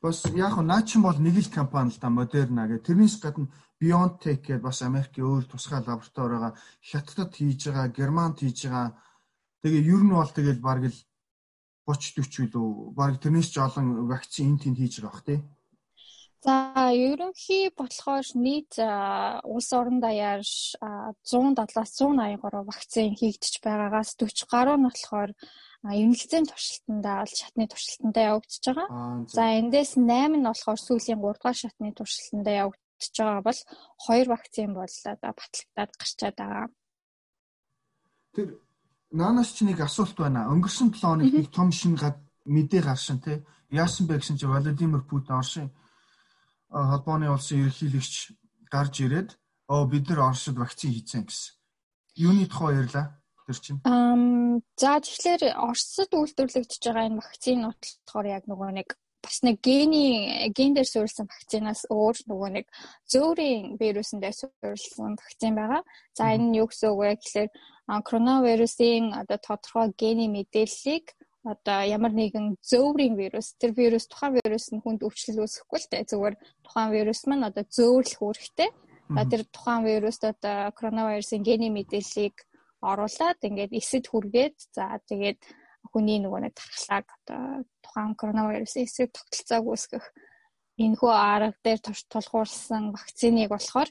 бас 0.03 0.27
яг 0.35 0.59
нь 0.59 0.67
наа 0.67 0.83
чин 0.83 1.01
бол 1.07 1.15
нэг 1.15 1.39
л 1.39 1.55
компани 1.55 1.95
л 1.95 2.01
да 2.03 2.11
Moderna 2.11 2.67
гэх. 2.67 2.83
Тэрнээс 2.83 3.23
гадна 3.23 3.47
BioNTech 3.79 4.43
гэдээ 4.43 4.59
бас 4.59 4.83
Америкийн 4.83 5.27
өөр 5.31 5.45
тусгай 5.47 5.79
лаборатори 5.79 6.35
байгаа. 6.43 6.59
Хятадд 6.83 7.33
хийж 7.39 7.71
байгаа, 7.71 7.95
Германд 7.95 8.43
хийж 8.43 8.67
байгаа. 8.67 8.99
Тэгээ 9.63 9.87
ер 9.95 10.03
нь 10.03 10.11
бол 10.11 10.27
тэгэл 10.27 10.59
баг 10.59 10.91
л 10.91 10.99
30 11.87 12.19
40 12.19 12.51
үлээ. 12.51 12.95
Баг 12.99 13.23
тэрнээс 13.23 13.49
ч 13.55 13.57
олон 13.63 14.11
вакцин 14.11 14.59
энд 14.59 14.61
тэнд 14.67 14.79
хийж 14.83 14.95
байгаа 14.99 15.15
бах 15.15 15.23
тий. 15.23 15.41
За 16.43 16.91
ерөнхий 16.91 17.71
бодлохоор 17.71 18.27
нийт 18.35 18.75
улс 19.47 19.71
орон 19.71 20.03
даяар 20.03 20.43
170-аас 20.43 21.95
183 22.03 22.67
вакцин 22.67 23.15
хийгдэж 23.15 23.63
байгаагаас 23.63 24.19
40 24.19 24.51
гаруй 24.51 24.77
нь 24.79 24.87
болохоор 24.91 25.31
эмнэлзийн 25.83 26.47
туршилтандаа 26.47 27.27
бол 27.27 27.35
шатны 27.35 27.65
туршилтандаа 27.67 28.25
явагдаж 28.39 28.63
байгаа. 28.67 29.27
За 29.27 29.43
эндээс 29.59 29.99
8 29.99 30.39
нь 30.39 30.47
болохоор 30.47 30.79
сүүлийн 30.79 31.19
3 31.19 31.35
дугаар 31.35 31.59
шатны 31.59 31.91
туршилтандаа 31.91 32.55
явагдаж 32.71 33.15
байгаа 33.19 33.43
бол 33.43 33.61
хоёр 34.07 34.27
вакцин 34.31 34.71
бол 34.79 34.87
одоо 34.87 35.33
батлагдаад 35.35 35.93
гарчаад 35.99 36.37
байгаа. 36.39 36.67
Тэр 38.35 38.49
наанаас 39.11 39.51
чи 39.59 39.63
нэг 39.67 39.79
асуулт 39.83 40.17
байна. 40.17 40.47
Өнгөрсөн 40.55 40.95
7 40.95 41.03
хоног 41.03 41.35
нэг 41.35 41.51
том 41.51 41.75
шин 41.75 41.99
мэдээ 42.47 42.83
гарсан 42.87 43.19
тий. 43.19 43.43
Яасан 43.71 44.07
бэ 44.07 44.23
гэсэн 44.23 44.39
чи 44.39 44.47
Владимир 44.47 45.03
Путин 45.03 45.35
Орсын 45.35 45.69
холбооны 46.71 47.27
улсын 47.31 47.67
ерөнхийлөгч 47.67 48.15
гарч 48.71 48.95
ирээд 49.05 49.31
оо 49.69 49.87
бид 49.87 50.09
нар 50.09 50.33
Оросд 50.33 50.57
вакцин 50.57 50.93
хийцэн 50.93 51.27
гэсэн. 51.27 51.55
Юуны 52.17 52.47
тухай 52.47 52.77
ярьлаа? 52.81 53.22
Тэр 53.53 53.61
чинь. 53.61 53.81
Ам 53.85 54.65
за 54.81 54.97
тэгэхээр 55.05 55.53
Оросд 55.61 56.09
үйлдвэрлэгдэж 56.09 56.81
байгаа 56.81 57.05
энэ 57.13 57.21
вакцин 57.21 57.61
болохоор 57.69 58.27
яг 58.33 58.45
нөгөө 58.49 58.71
нэг 58.81 58.89
бас 59.21 59.45
нэг 59.45 59.61
гений 59.61 60.49
ген 60.57 60.73
дээр 60.73 60.89
суурилсан 60.89 61.29
вакцинаас 61.29 61.85
өөр 61.93 62.17
нөгөө 62.33 62.51
нэг 62.57 62.67
зөөрийн 63.13 63.77
вирусын 63.77 64.25
дээр 64.25 64.37
суурилсан 64.41 65.21
вакцин 65.21 65.53
байгаа. 65.53 65.85
За 66.17 66.33
энэ 66.33 66.49
нь 66.49 66.59
юу 66.59 66.67
гэсэн 66.73 66.91
үг 66.91 67.01
вэ 67.05 67.11
гэхээр 67.21 67.51
коронавирусын 68.09 69.05
одоо 69.21 69.39
тодорхой 69.39 69.93
гений 70.01 70.33
мэдээллийг 70.33 71.13
одоо 71.45 71.79
ямар 71.85 72.13
нэгэн 72.17 72.57
зөөврийн 72.63 73.15
вирус 73.21 73.55
тэр 73.61 73.77
вирус 73.77 74.07
тухайн 74.09 74.39
вирус 74.41 74.73
нь 74.73 74.83
хүнд 74.83 75.05
өвчлөл 75.07 75.45
үүсэхгүй 75.45 75.79
л 75.79 75.91
дээ 75.91 76.09
зүгээр 76.11 76.37
тухайн 76.65 76.91
вирус 76.97 77.21
маань 77.29 77.47
одоо 77.51 77.65
зөөврлөх 77.69 78.23
үүрэгтэй. 78.23 78.71
За 79.13 79.23
тэр 79.29 79.43
тухайн 79.53 79.83
вируст 79.85 80.23
одоо 80.25 80.71
коронавирусын 80.73 81.43
гений 81.43 81.71
мэдээллийг 81.75 82.47
оруулаад 82.91 83.39
ингээд 83.49 83.73
эсэд 83.81 84.05
хүргээд 84.11 84.57
за 84.75 84.99
тэгээд 85.09 85.41
хүний 85.91 86.19
нөгөө 86.23 86.41
нэг 86.43 86.55
тархлааг 86.59 87.07
одоо 87.23 87.43
тухайн 87.83 88.15
коронавирусын 88.19 88.85
эсрэг 88.87 89.11
тогтолцоог 89.15 89.65
үүсгэх 89.71 90.05
энэхүү 90.85 91.13
арга 91.13 91.59
дээр 91.65 91.81
тулгуурсан 92.13 92.93
вакциныг 92.95 93.51
болохоор 93.51 93.91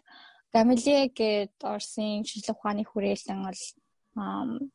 Гамиле 0.51 1.07
гээд 1.07 1.63
Орсын 1.63 2.27
шинжилгээ 2.27 2.55
ухааны 2.55 2.83
хүрээлэн 2.83 3.39
бол 3.47 3.61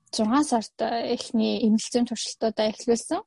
6 0.08 0.48
сард 0.48 0.76
эхний 0.80 1.60
эмнэлзэн 1.68 2.08
туршилтуудаа 2.08 2.72
эхлүүлсэн. 2.72 3.20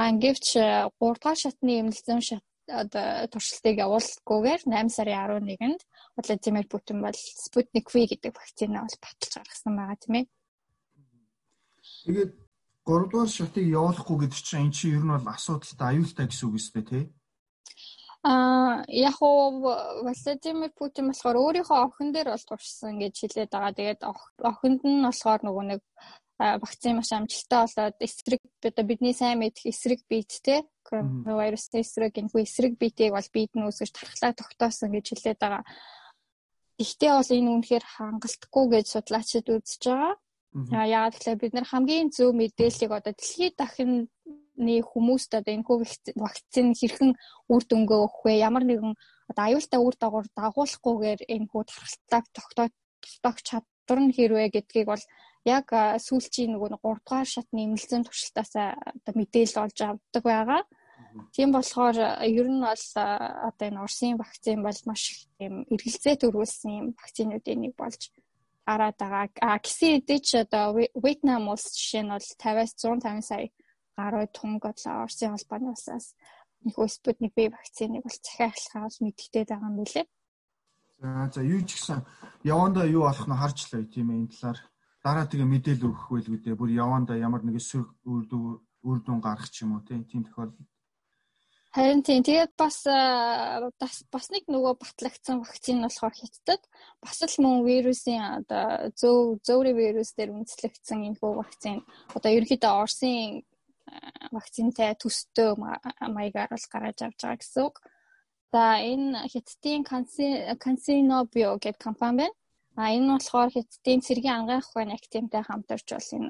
А 0.00 0.08
гэвч 0.16 0.56
3 0.56 0.88
дугаар 0.96 1.36
шатны 1.36 1.84
эмнэлзэн 1.84 2.20
шат 2.24 2.44
одоо 2.64 3.28
туршилтыг 3.28 3.76
явуулахгүйгээр 3.84 4.60
8 4.64 4.88
сарын 4.88 5.44
11-нд 5.44 5.80
Владимир 6.16 6.64
Путин 6.68 7.02
бол 7.02 7.16
Sputnik 7.16 7.88
V 7.92 8.06
гэдэг 8.06 8.32
вакцинаа 8.36 8.84
бол 8.84 8.98
баталж 9.00 9.32
гаргасан 9.36 9.74
байгаа 9.76 9.98
тийм 10.00 10.14
ээ. 10.20 10.26
Тэгээд 12.04 12.32
3 12.84 13.10
дугаар 13.10 13.30
шатыг 13.30 13.64
явуулахгүй 13.64 14.16
гэдэг 14.20 14.40
чинь 14.42 14.62
эн 14.66 14.72
чинь 14.74 14.94
ер 14.98 15.04
нь 15.06 15.14
бол 15.14 15.32
асуудалтай 15.32 15.88
аюултай 15.94 16.26
гэсэн 16.26 16.46
үг 16.48 16.56
өстэй 16.58 16.84
тий. 16.84 17.04
Аа 18.22 18.84
яг 18.86 19.16
уу 19.18 19.66
Владимир 20.06 20.70
Путин 20.78 21.10
болохоор 21.10 21.36
өөрийнхөө 21.42 21.78
охин 21.86 22.10
дээр 22.12 22.28
бол 22.30 22.46
туршсан 22.46 22.98
гэж 23.02 23.14
хэлээд 23.18 23.50
байгаа. 23.50 23.72
Тэгээд 23.78 24.00
охинд 24.50 24.80
нь 24.86 25.06
болохоор 25.06 25.40
нөгөө 25.42 25.64
нэг 25.74 25.80
вакцин 26.38 26.96
маш 26.98 27.10
амжилттай 27.14 27.66
болоод 27.66 27.96
эсрэг 28.06 28.42
одоо 28.62 28.84
бидний 28.86 29.14
сайн 29.14 29.38
мэдэх 29.38 29.70
эсрэг 29.70 30.00
биет 30.10 30.32
те 30.42 30.66
коронавирусын 30.86 31.82
эсрэг 31.82 32.18
энэ 32.18 32.30
хүү 32.30 32.42
эсрэг 32.42 32.72
биетийг 32.78 33.14
бол 33.14 33.28
бид 33.34 33.52
нь 33.54 33.66
үүсгэж 33.66 33.90
тархлаа 33.94 34.32
тогтоосон 34.34 34.90
гэж 34.90 35.06
хэлээд 35.14 35.38
байгаа. 35.38 35.62
Гэхдээ 36.78 37.12
бол 37.16 37.30
энэ 37.36 37.50
үнэхээр 37.52 37.84
хангалтгүй 37.94 38.64
гэж 38.72 38.86
судлаачид 38.90 39.46
үзэж 39.52 39.82
байгаа. 39.88 40.14
Яагаад 40.96 41.16
гэвэл 41.16 41.42
бид 41.42 41.52
нар 41.54 41.66
хамгийн 41.68 42.08
зөв 42.12 42.30
мэдээллийг 42.36 42.92
одоо 42.92 43.12
дэлхийд 43.16 43.54
дахин 43.56 43.92
вакцины 44.62 44.82
хүмүүст 44.84 45.32
одоо 45.34 45.52
энэ 45.54 45.66
хүү 45.66 45.76
вакцины 46.16 46.74
хэрхэн 46.76 47.12
үр 47.52 47.62
дүнгээ 47.66 47.98
өгөх 48.04 48.20
вэ? 48.24 48.32
Ямар 48.48 48.64
нэгэн 48.64 48.94
одоо 49.30 49.44
аюултай 49.48 49.80
үр 49.80 49.96
дагавар 49.98 50.28
дагуулахгүйгээр 50.36 51.20
энэ 51.34 51.48
хүү 51.50 51.62
тархалтайг 51.66 52.26
тогтоох 52.36 53.38
чадвар 53.48 54.00
нь 54.04 54.14
хэрвээ 54.16 54.48
гэдгийг 54.52 54.86
бол 54.92 55.04
яг 55.44 55.66
сүүлчийн 56.06 56.52
нөгөө 56.52 56.68
3 56.78 57.00
дугаар 57.02 57.28
шатны 57.34 57.60
эмнэлзэн 57.66 58.04
туршилтаас 58.04 58.52
одоо 58.54 59.14
мэдээлэл 59.16 59.62
олж 59.64 59.78
авдаг 59.82 60.22
байгаа. 60.22 60.62
Тийм 61.32 61.52
болохоор 61.52 61.96
ер 62.24 62.48
нь 62.48 62.62
бол 62.62 62.84
одоо 63.48 63.66
энэ 63.68 63.82
Оросын 63.84 64.16
вакцин 64.16 64.62
бол 64.62 64.80
маш 64.86 65.28
тийм 65.38 65.64
эргэлзээ 65.72 66.14
төрүүлсэн 66.20 66.96
вакцинуудын 66.98 67.60
нэг 67.62 67.74
болж 67.76 68.12
гараад 68.66 68.96
байгаа. 68.98 69.28
А 69.40 69.58
гисэн 69.58 69.98
эдээ 69.98 70.20
ч 70.22 70.28
одоо 70.44 70.78
Вьетнам 70.94 71.48
улс 71.52 71.66
жишээ 71.74 72.02
нь 72.04 72.12
бол 72.14 72.22
50-аас 72.22 72.72
150 72.78 73.22
сая 73.28 73.48
гаруй 73.96 74.26
тунг 74.32 74.62
одоо 74.64 75.04
Оросын 75.04 75.34
холбооны 75.34 75.74
улсаас 75.74 76.16
нөхөө 76.64 76.88
Спутник 76.88 77.32
V 77.36 77.50
вакциныг 77.50 78.02
бол 78.06 78.18
захиалахаа 78.22 78.82
бол 78.86 78.98
мэддэг 79.02 79.44
байгаа 79.48 79.68
юм 79.68 79.76
билээ. 79.82 80.06
За 81.02 81.08
за 81.34 81.40
юу 81.42 81.60
ч 81.66 81.70
гэсэн 81.74 82.00
явандаа 82.46 82.86
юу 82.86 83.02
болох 83.04 83.26
нь 83.26 83.40
харж 83.40 83.58
лээ 83.74 83.84
тийм 83.90 84.08
ээ 84.14 84.18
энэ 84.22 84.32
талаар 84.32 84.58
дараа 85.02 85.26
тэгээ 85.26 85.48
мэдээлэл 85.50 85.88
өгөх 85.90 86.06
байлгүй 86.14 86.38
дээ. 86.38 86.60
Бүр 86.60 86.70
явандаа 86.70 87.16
ямар 87.18 87.42
нэг 87.42 87.58
эсрэг 87.58 87.90
үр 88.06 88.98
дүн 89.02 89.18
гарах 89.18 89.50
ч 89.50 89.66
юм 89.66 89.74
уу 89.74 89.82
тийм 89.82 90.06
тохиолдол 90.06 90.66
Харин 91.72 92.02
тийм. 92.04 92.20
Тэгээд 92.20 92.52
бас 92.60 92.84
бас 94.12 94.26
нэг 94.28 94.44
нөгөө 94.44 94.76
батлагдсан 94.76 95.40
вакцин 95.40 95.80
болохоор 95.80 96.12
хятадд 96.12 96.68
бас 97.00 97.16
л 97.24 97.36
мөн 97.40 97.64
вирусын 97.64 98.44
одоо 98.44 98.92
зөв 98.92 99.40
зөөврийн 99.40 99.80
вирус 99.80 100.12
дээр 100.12 100.36
үндэслэгдсэн 100.36 101.08
энэ 101.08 101.16
хөө 101.16 101.32
вакцин 101.40 101.80
одоо 102.12 102.28
ерөнхийдөө 102.28 102.72
Оросын 102.76 103.40
вакцинтай 104.36 104.92
төстэй 105.00 105.56
маягаар 105.56 106.52
бол 106.52 106.66
гаргаж 106.72 106.98
авч 107.08 107.20
байгаа 107.24 107.40
гэсэн 107.40 107.62
үг. 107.64 107.76
За 108.52 108.76
энэ 108.76 109.32
хятадын 109.32 109.80
Cansino 110.60 111.18
Bio 111.32 111.56
гэдэг 111.56 111.80
компани 111.80 112.28
байна. 112.28 112.36
А 112.80 112.88
энэ 112.94 113.04
нь 113.04 113.12
болохоор 113.12 113.50
хятадын 113.52 114.00
цэргийн 114.06 114.36
ангаах 114.36 114.68
ухааны 114.68 114.96
активтай 114.96 115.42
хамтарч 115.44 115.86
бол 115.92 116.10
энэ 116.16 116.28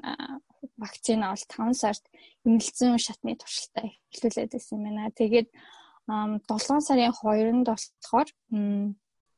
вакцина 0.83 1.31
бол 1.31 1.43
5 1.47 1.81
сард 1.81 2.03
эмнэлзэн 2.45 2.99
шатны 2.99 3.33
туршилтаа 3.39 3.85
эхлүүлээд 4.11 4.51
байсан 4.51 4.75
юм 4.77 4.83
байна. 4.83 5.17
Тэгээд 5.19 5.47
7 6.07 6.83
сарын 6.87 7.15
2-нд 7.15 7.67
болохоор 7.71 8.29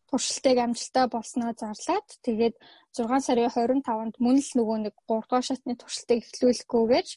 туршилтыг 0.10 0.58
амжилттай 0.66 1.06
болсноо 1.14 1.52
зарлаад 1.62 2.08
тэгээд 2.26 2.56
6 2.98 3.26
сарын 3.26 3.54
25-нд 3.54 4.16
мөн 4.26 4.38
л 4.42 4.52
нөгөө 4.58 4.78
нэг 4.86 4.96
3 5.06 5.30
дугаар 5.30 5.46
шатны 5.46 5.74
туршилтыг 5.78 6.20
эхлүүлэхгүйгээр 6.26 7.08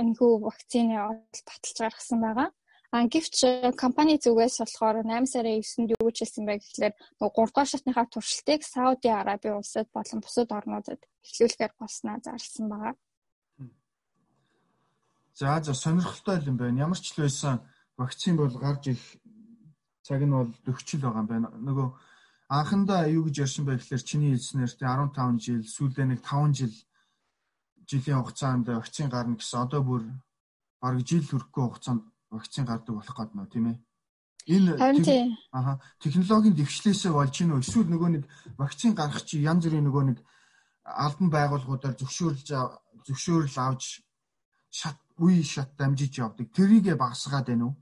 энэхүү 0.00 0.32
вакцины 0.46 0.96
бол 1.04 1.20
баталж 1.48 1.76
гаргасан 1.80 2.18
байгаа. 2.24 2.48
А 2.90 3.06
гэвч 3.06 3.70
компани 3.78 4.18
зүгээс 4.18 4.66
болохоор 4.66 5.06
8 5.06 5.30
сарын 5.30 5.62
9-нд 5.62 5.94
юу 5.94 6.10
хэлсэн 6.10 6.42
бэ 6.42 6.58
гэхлээр 6.58 6.94
3 7.22 7.30
дугаар 7.30 7.70
шатныхаа 7.70 8.06
туршилтыг 8.10 8.66
Сауди 8.66 9.06
Араби 9.14 9.54
улсад 9.54 9.86
болон 9.94 10.18
бусад 10.18 10.50
орнуудад 10.50 10.98
эхлүүлэхээр 11.22 11.72
болсноо 11.78 12.18
зарласан 12.18 12.66
байгаа. 12.66 12.94
За 15.38 15.62
за 15.62 15.74
сонирхолтой 15.74 16.42
юм 16.50 16.56
байна. 16.58 16.82
Ямар 16.90 16.98
ч 16.98 17.14
л 17.14 17.22
байсан 17.22 17.62
вакцин 17.94 18.34
бол 18.34 18.50
гарч 18.58 18.82
их 18.90 19.02
цаг 20.02 20.20
нь 20.26 20.34
бол 20.34 20.50
төгчл 20.66 20.98
байгаа 20.98 21.22
юм 21.22 21.30
байна. 21.30 21.48
Нөгөө 21.62 21.88
анхандаа 22.50 23.06
юу 23.06 23.22
гэж 23.30 23.36
ярьсан 23.46 23.64
бэ 23.70 23.78
гэхэлэр 23.78 24.02
чиний 24.02 24.34
хэлснээр 24.34 24.72
тэ 24.74 24.90
15 24.90 25.38
жил 25.38 25.62
сүүлдээ 25.62 26.06
нэг 26.10 26.20
5 26.26 26.58
жил 26.58 26.74
жилийн 27.86 28.18
хугацаанд 28.18 28.66
вакцин 28.66 29.06
гарна 29.14 29.38
гэсэн 29.38 29.62
одоо 29.62 29.80
бүр 29.86 30.02
бараг 30.82 31.06
жил 31.06 31.22
хүрэхгүй 31.22 31.64
хугацаанд 31.70 32.02
вакцин 32.30 32.64
гардаг 32.64 32.94
болох 32.94 33.16
гээд 33.16 33.32
нөө 33.34 33.48
тийм 33.50 33.66
ээ. 33.70 33.78
Энэ 34.46 34.72
аха 35.52 35.80
технологийн 36.00 36.56
дэвшлээсээ 36.56 37.12
болж 37.12 37.34
гинөө 37.36 37.60
эсвэл 37.60 37.92
нөгөө 37.92 38.10
нэг 38.14 38.24
вакцин 38.56 38.94
гарах 38.96 39.22
чи 39.28 39.42
янз 39.44 39.64
бүрийн 39.68 39.86
нөгөө 39.86 40.04
нэг 40.08 40.18
албан 40.84 41.28
байгууллагуудаар 41.30 41.94
зөвшөөрөлж 42.00 42.48
зөвшөөрөл 43.06 43.58
авч 43.60 44.00
шат 44.72 44.98
үе 45.20 45.44
шат 45.44 45.76
дамжиж 45.76 46.18
явдаг. 46.24 46.46
Тэрийгэ 46.56 46.96
багасгаад 46.96 47.46
байна 47.52 47.64
уу? 47.68 47.74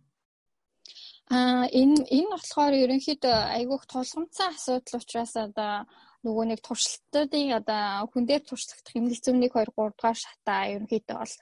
Аа 1.30 1.64
энэ 1.80 2.08
энэ 2.08 2.32
болохоор 2.32 2.74
ерөнхийдөө 2.84 3.36
айгүйх 3.56 3.84
тулгамдсан 3.86 4.48
асуудал 4.50 4.98
учраас 4.98 5.34
одоо 5.36 5.86
нөгөө 6.24 6.44
нэг 6.50 6.60
туршилтуудын 6.64 7.54
одоо 7.60 8.08
хүн 8.10 8.24
дээр 8.26 8.42
туршлагдах 8.48 8.96
эмнэлэг 8.96 9.22
зүүн 9.22 9.44
1 9.44 9.52
2 9.52 9.70
3 9.70 9.94
дугаар 9.94 10.18
шатаа 10.24 10.62
ерөнхийдөө 10.74 11.16
бол 11.20 11.34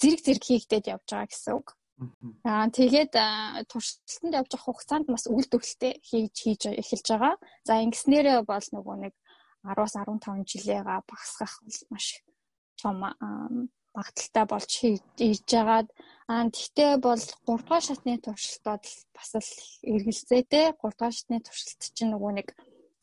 зэрэг 0.00 0.20
зэрэг 0.26 0.44
хийгдээд 0.46 0.90
явж 0.92 1.06
байгаа 1.08 1.30
гэсэн 1.30 1.52
үг. 1.56 1.68
Аа 2.44 2.66
тэгээд 2.72 3.12
туршилтанд 3.68 4.38
явж 4.40 4.50
байгаа 4.52 4.66
хугацаанд 4.66 5.06
бас 5.12 5.24
үйл 5.28 5.48
төвлөлтөй 5.52 5.92
хийж 6.08 6.34
хийж 6.42 6.62
эхэлж 6.80 7.06
байгаа. 7.12 7.34
За 7.68 7.72
ингэснээрээ 7.84 8.40
бол 8.48 8.66
нөгөө 8.76 8.96
нэг 9.04 9.14
10-аас 9.68 9.94
15 10.00 10.48
жилээга 10.48 11.04
багасгах 11.04 11.52
маш 11.92 12.24
том 12.80 13.04
багталтай 13.92 14.44
болж 14.48 14.70
хийж 14.80 15.02
байгаад 15.52 15.88
аа 16.32 16.48
тэгтээ 16.56 16.92
бол 17.04 17.20
3 17.20 17.44
дугаар 17.44 17.84
шатны 17.84 18.16
туршилтууд 18.24 18.84
бас 19.16 19.30
л 19.36 19.50
эргэлзээтэй 19.92 20.66
3 20.72 20.80
дугаар 20.80 21.14
шатны 21.16 21.38
туршилт 21.44 21.82
чинь 21.96 22.12
нөгөө 22.14 22.32
нэг 22.38 22.48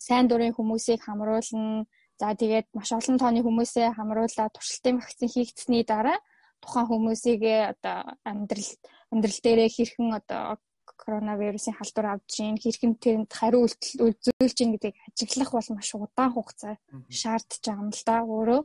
сайн 0.01 0.25
дурын 0.27 0.57
хүмүүсийг 0.57 1.01
хамруулна. 1.05 1.85
За 2.17 2.33
тэгээд 2.33 2.73
маш 2.73 2.89
олон 2.97 3.17
тооны 3.21 3.45
хүмүүсээ 3.45 3.93
хамруулаад 3.93 4.55
туршилтын 4.57 4.97
вакцин 4.97 5.29
хийгдсэний 5.29 5.85
дараа 5.85 6.17
тухайн 6.63 6.87
хүмүүсийг 6.89 7.41
одоо 7.73 7.97
амьдрал 8.29 8.71
амьдрал 9.11 9.39
дээрээ 9.43 9.69
хэрхэн 9.73 10.09
одоо 10.19 10.57
коронавирусын 10.97 11.77
халдвар 11.77 12.07
авч 12.17 12.33
ийн 12.41 12.57
хэрхэн 12.57 12.93
тэнд 13.03 13.29
хариу 13.39 13.63
үйлдэл 13.65 14.05
үзүүлж 14.07 14.57
ийн 14.59 14.71
гэдгийг 14.73 14.97
ажиглах 15.07 15.51
бол 15.53 15.69
маш 15.75 15.89
удаан 15.93 16.31
хугацаа 16.33 16.75
шаардж 17.19 17.61
байгаа 17.61 17.83
юм 17.83 17.89
л 17.93 18.03
да 18.07 18.15
өөрөө. 18.25 18.61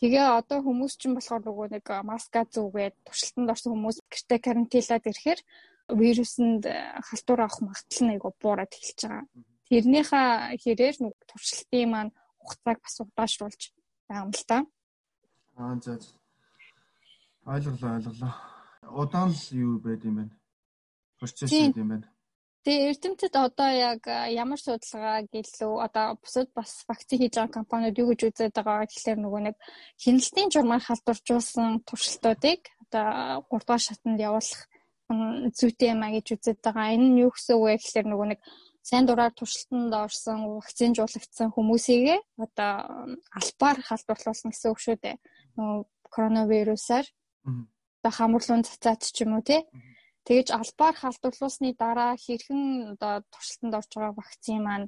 Тэгээ 0.00 0.26
одоо 0.40 0.58
хүмүүс 0.66 0.94
чинь 0.98 1.14
болохоор 1.14 1.42
нөгөө 1.46 1.68
нэг 1.78 1.86
маска 2.02 2.42
зүүгээд 2.54 2.94
туршилтанд 3.06 3.52
орсон 3.54 3.72
хүмүүс 3.72 3.96
гэртээ 4.10 4.38
карантинлаад 4.42 5.04
ирэхээр 5.06 5.40
вирусэнд 6.00 6.64
халдвар 7.06 7.40
авах 7.46 7.60
магадлал 7.62 8.02
нь 8.02 8.12
айгу 8.16 8.30
буураад 8.42 8.72
эхэлж 8.74 9.00
байгаа. 9.06 9.24
Тэрнийхээ 9.68 10.28
хэрээр 10.62 10.96
нэг 11.06 11.14
туршилтын 11.30 11.86
маань 11.92 12.10
хугацааг 12.42 12.78
бас 12.82 12.96
удаашруулж 12.98 13.62
байгаа 14.08 14.24
юм 14.26 14.32
л 14.34 14.44
да. 14.50 14.58
Аа 15.60 15.76
за. 15.84 15.94
Ойлголоо 17.46 17.90
ойлголоо. 17.98 18.34
Удаан 19.02 19.30
л 19.34 19.46
юу 19.50 19.78
байд 19.82 20.04
юм 20.06 20.16
бэ? 20.22 20.24
Процесс 21.18 21.50
байд 21.50 21.76
юм 21.76 21.88
байна. 21.90 22.08
Тэгээ 22.62 22.94
эрдэмтэд 22.94 23.34
одоо 23.34 23.70
яг 23.74 24.06
ямар 24.06 24.60
судалгаа 24.62 25.26
гэлөө 25.26 25.82
одоо 25.82 26.14
бусад 26.22 26.46
бас 26.54 26.86
вакцин 26.86 27.18
хийж 27.18 27.34
байгаа 27.34 27.58
компаниуд 27.58 27.98
юу 27.98 28.14
гэж 28.14 28.20
үзээд 28.30 28.54
байгаа 28.54 28.86
гэхэлэр 28.86 29.18
нөгөө 29.18 29.40
нэг 29.50 29.56
хяналтын 29.98 30.52
журмаар 30.54 30.82
халдваржуулсан 30.86 31.82
туршилтуудыг 31.82 32.60
одоо 32.86 33.42
3 33.50 33.66
дугаар 33.66 33.82
шатанд 33.82 34.22
явуулах 34.22 34.62
зүйтэй 35.58 35.90
юм 35.90 36.06
а 36.06 36.14
гэж 36.14 36.26
үзээд 36.38 36.58
байгаа. 36.62 36.94
Энэ 36.94 37.06
нь 37.10 37.20
юу 37.26 37.34
гэсэн 37.34 37.58
үг 37.58 37.64
вэ 37.66 37.74
гэхэлэр 37.82 38.06
нөгөө 38.06 38.28
нэг 38.30 38.40
сайн 38.86 39.04
дураар 39.10 39.34
туршилтанд 39.34 39.92
орсон 40.04 40.38
вакцинжуулагдсан 40.62 41.48
хүмүүсийгээ 41.50 42.18
одоо 42.38 42.72
албаар 43.34 43.78
халдварлуулсан 43.82 44.54
гэсэн 44.54 44.70
үг 44.70 44.78
шүү 44.78 44.96
дээ. 45.02 45.16
Нөгөө 45.58 45.80
коронавирусаар 46.14 47.06
одоо 47.44 48.12
хамруулуун 48.12 48.66
цацаад 48.66 49.00
ч 49.02 49.22
юм 49.24 49.38
уу 49.38 49.42
тий. 49.42 49.62
Тэгэж 50.26 50.54
албаар 50.54 50.94
халдварлуулсны 50.98 51.74
дараа 51.74 52.14
хэрхэн 52.14 52.94
одоо 52.94 53.26
туршилтанд 53.32 53.74
орж 53.78 53.90
байгаа 53.94 54.14
вакцин 54.14 54.62
маань 54.62 54.86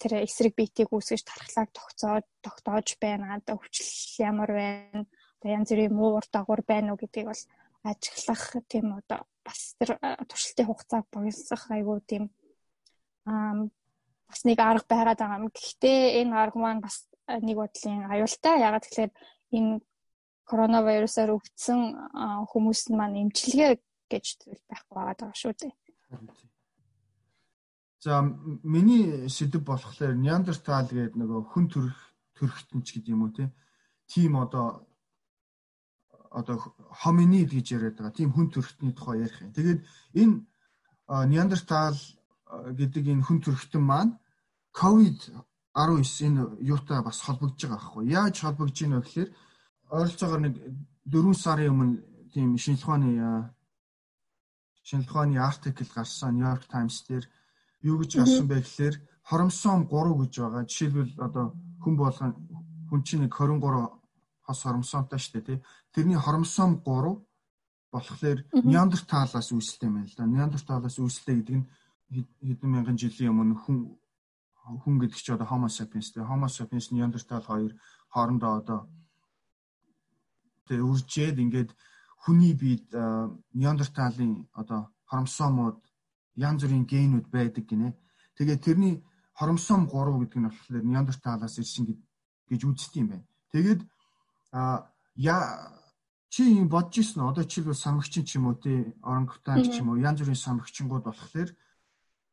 тэр 0.00 0.24
эсрэг 0.24 0.54
биетийг 0.56 0.88
үүсгэж 0.88 1.22
тархлааг 1.26 1.68
тогтоож 1.74 2.24
тогтоож 2.40 2.88
байна. 3.02 3.36
Одоо 3.36 3.60
хүчил 3.60 3.88
ямар 4.22 4.50
байна? 4.52 5.04
Одоо 5.40 5.50
янз 5.52 5.68
бүрийн 5.68 5.92
муу 5.92 6.16
урт 6.16 6.30
дагавар 6.32 6.62
байна 6.64 6.92
уу 6.92 7.00
гэдгийг 7.00 7.28
бол 7.28 7.42
ажиглах 7.84 8.44
тийм 8.70 8.86
одоо 9.00 9.26
бас 9.44 9.74
тэр 9.78 9.98
туршилтын 10.28 10.66
хугацааг 10.68 11.04
богиносох 11.12 11.62
айгүй 11.70 11.98
тийм 12.06 12.24
бас 14.28 14.40
нэг 14.44 14.58
арга 14.60 14.86
байгаад 14.88 15.18
байгаа 15.20 15.38
юм. 15.40 15.50
Гэхдээ 15.52 16.22
энэ 16.22 16.32
арга 16.36 16.58
маань 16.60 16.80
бас 16.80 17.08
нэг 17.28 17.56
бодлын 17.56 18.08
аюултай. 18.12 18.60
Ягаад 18.60 18.84
гэвэл 18.88 19.12
энэ 19.56 19.80
коронавирусаар 20.50 21.30
өвдсөн 21.36 21.80
хүмүүс 22.50 22.80
маань 22.96 23.20
эмчилгээ 23.28 23.72
гэж 24.08 24.24
зүйл 24.40 24.62
байхгүй 24.68 24.96
байгаа 24.96 25.32
шүү 25.36 25.52
дээ. 25.60 25.72
За 28.00 28.22
миний 28.62 29.28
сэдв 29.28 29.62
болохоор 29.66 30.14
Неандертал 30.16 30.86
гэдэг 30.88 31.18
нөгөө 31.18 31.40
хүн 31.52 31.66
төрх 31.68 31.98
төрхтөнч 32.38 32.86
гэдэг 32.94 33.12
юм 33.12 33.26
уу. 33.26 33.50
Тим 34.08 34.38
одоо 34.38 34.86
одоо 36.30 36.56
хоминид 37.02 37.50
гэж 37.52 37.66
яриад 37.76 37.96
байгаа. 37.98 38.16
Тим 38.16 38.32
хүн 38.32 38.48
төрхтний 38.54 38.92
тухай 38.94 39.26
ярих 39.26 39.42
юм. 39.42 39.52
Тэгээд 39.52 39.80
энэ 40.14 40.34
Неандертал 41.26 41.98
гэдэг 42.78 43.04
энэ 43.12 43.26
хүн 43.26 43.38
төрхтөн 43.42 43.82
маань 43.82 44.12
ковид 44.72 45.32
19 45.74 46.22
энэ 46.26 46.42
юутай 46.62 47.02
бас 47.02 47.20
холбогдож 47.20 47.60
байгаа 47.66 47.78
байхгүй. 47.82 48.04
Яаж 48.08 48.34
холбогдож 48.40 48.78
байна 48.78 49.00
вэ 49.00 49.04
гэхээр 49.04 49.30
ойролцоогоор 49.90 50.40
нэг 50.44 50.54
4 51.08 51.34
сарын 51.34 51.72
өмнө 51.72 51.94
тийм 52.32 52.56
шинжлэх 52.56 52.88
ухааны 52.88 53.12
шинжлэх 54.84 55.12
ухааны 55.12 55.38
артикл 55.40 55.88
гарсан 55.94 56.36
New 56.36 56.46
York 56.46 56.68
Times 56.68 57.04
дээр 57.08 57.24
юу 57.82 57.96
гэж 58.00 58.10
гарсан 58.20 58.46
бэ 58.48 58.60
гэхээр 58.60 58.96
хоромсоом 59.28 59.88
3 59.88 60.20
гэж 60.20 60.32
байгаа. 60.40 60.64
Жишээлбэл 60.68 61.12
одоо 61.26 61.46
хүн 61.82 61.94
болгон 61.96 62.32
хүн 62.88 63.00
чинь 63.04 63.22
нэг 63.24 63.32
23 63.32 63.98
хос 64.44 64.60
хоромсоомтой 64.64 65.20
шүү 65.20 65.32
дээ 65.34 65.46
тий. 65.48 65.58
Тэрний 65.92 66.20
хоромсоом 66.20 66.80
3 66.84 67.16
болохоор 67.92 68.38
Неандерталаас 68.64 69.48
үүсэлтэй 69.52 69.88
юм 69.88 70.04
л 70.04 70.14
да. 70.16 70.24
Неандерталаас 70.24 70.96
үүсэлтэй 71.00 71.36
гэдэг 71.40 71.56
нь 71.56 71.66
хэдэн 72.44 72.70
мянган 72.72 72.96
жилийн 72.96 73.32
өмнө 73.32 73.56
хүн 73.64 73.78
хүн 74.84 74.96
гэдэг 75.00 75.16
чи 75.16 75.32
одоо 75.32 75.48
Homo 75.48 75.68
sapiens 75.68 76.12
тий. 76.12 76.24
Homo 76.24 76.48
sapiens 76.48 76.92
Neanderthal 76.92 77.44
хоёр 77.44 77.72
хоорондоо 78.12 78.52
одоо 78.60 78.80
тэг 80.68 80.84
үржээд 80.84 81.36
ингээд 81.40 81.70
хүний 82.22 82.54
биед 82.54 82.86
Неандерталын 83.56 84.46
одоо 84.52 84.92
хоромсоомууд 85.10 85.80
янз 86.36 86.62
бүрийн 86.62 86.86
генүүд 86.86 87.26
байдаг 87.32 87.64
гинэ. 87.66 87.96
Тэгээд 88.36 88.64
тэрний 88.64 88.94
хоромсоом 89.38 89.88
3 89.88 90.20
гэдэг 90.20 90.38
нь 90.38 90.46
болохоор 90.46 90.84
Неандерталаас 90.84 91.58
ирсэн 91.58 91.84
гэж 92.50 92.60
үздэг 92.64 93.00
юм 93.00 93.08
байна. 93.08 93.26
Тэгээд 93.52 93.80
а 94.52 94.90
я 95.16 95.36
чи 96.28 96.42
юм 96.60 96.68
бодож 96.68 96.98
ирсэн 96.98 97.22
одоо 97.24 97.44
жишээлбэл 97.44 97.74
самгчин 97.74 98.24
ч 98.24 98.36
юм 98.36 98.46
уу 98.46 98.56
тий 98.60 98.94
орангутан 99.02 99.64
ч 99.64 99.80
юм 99.80 99.90
уу 99.90 100.02
янз 100.02 100.20
бүрийн 100.20 100.36
самгчингууд 100.36 101.04
болохоор 101.08 101.50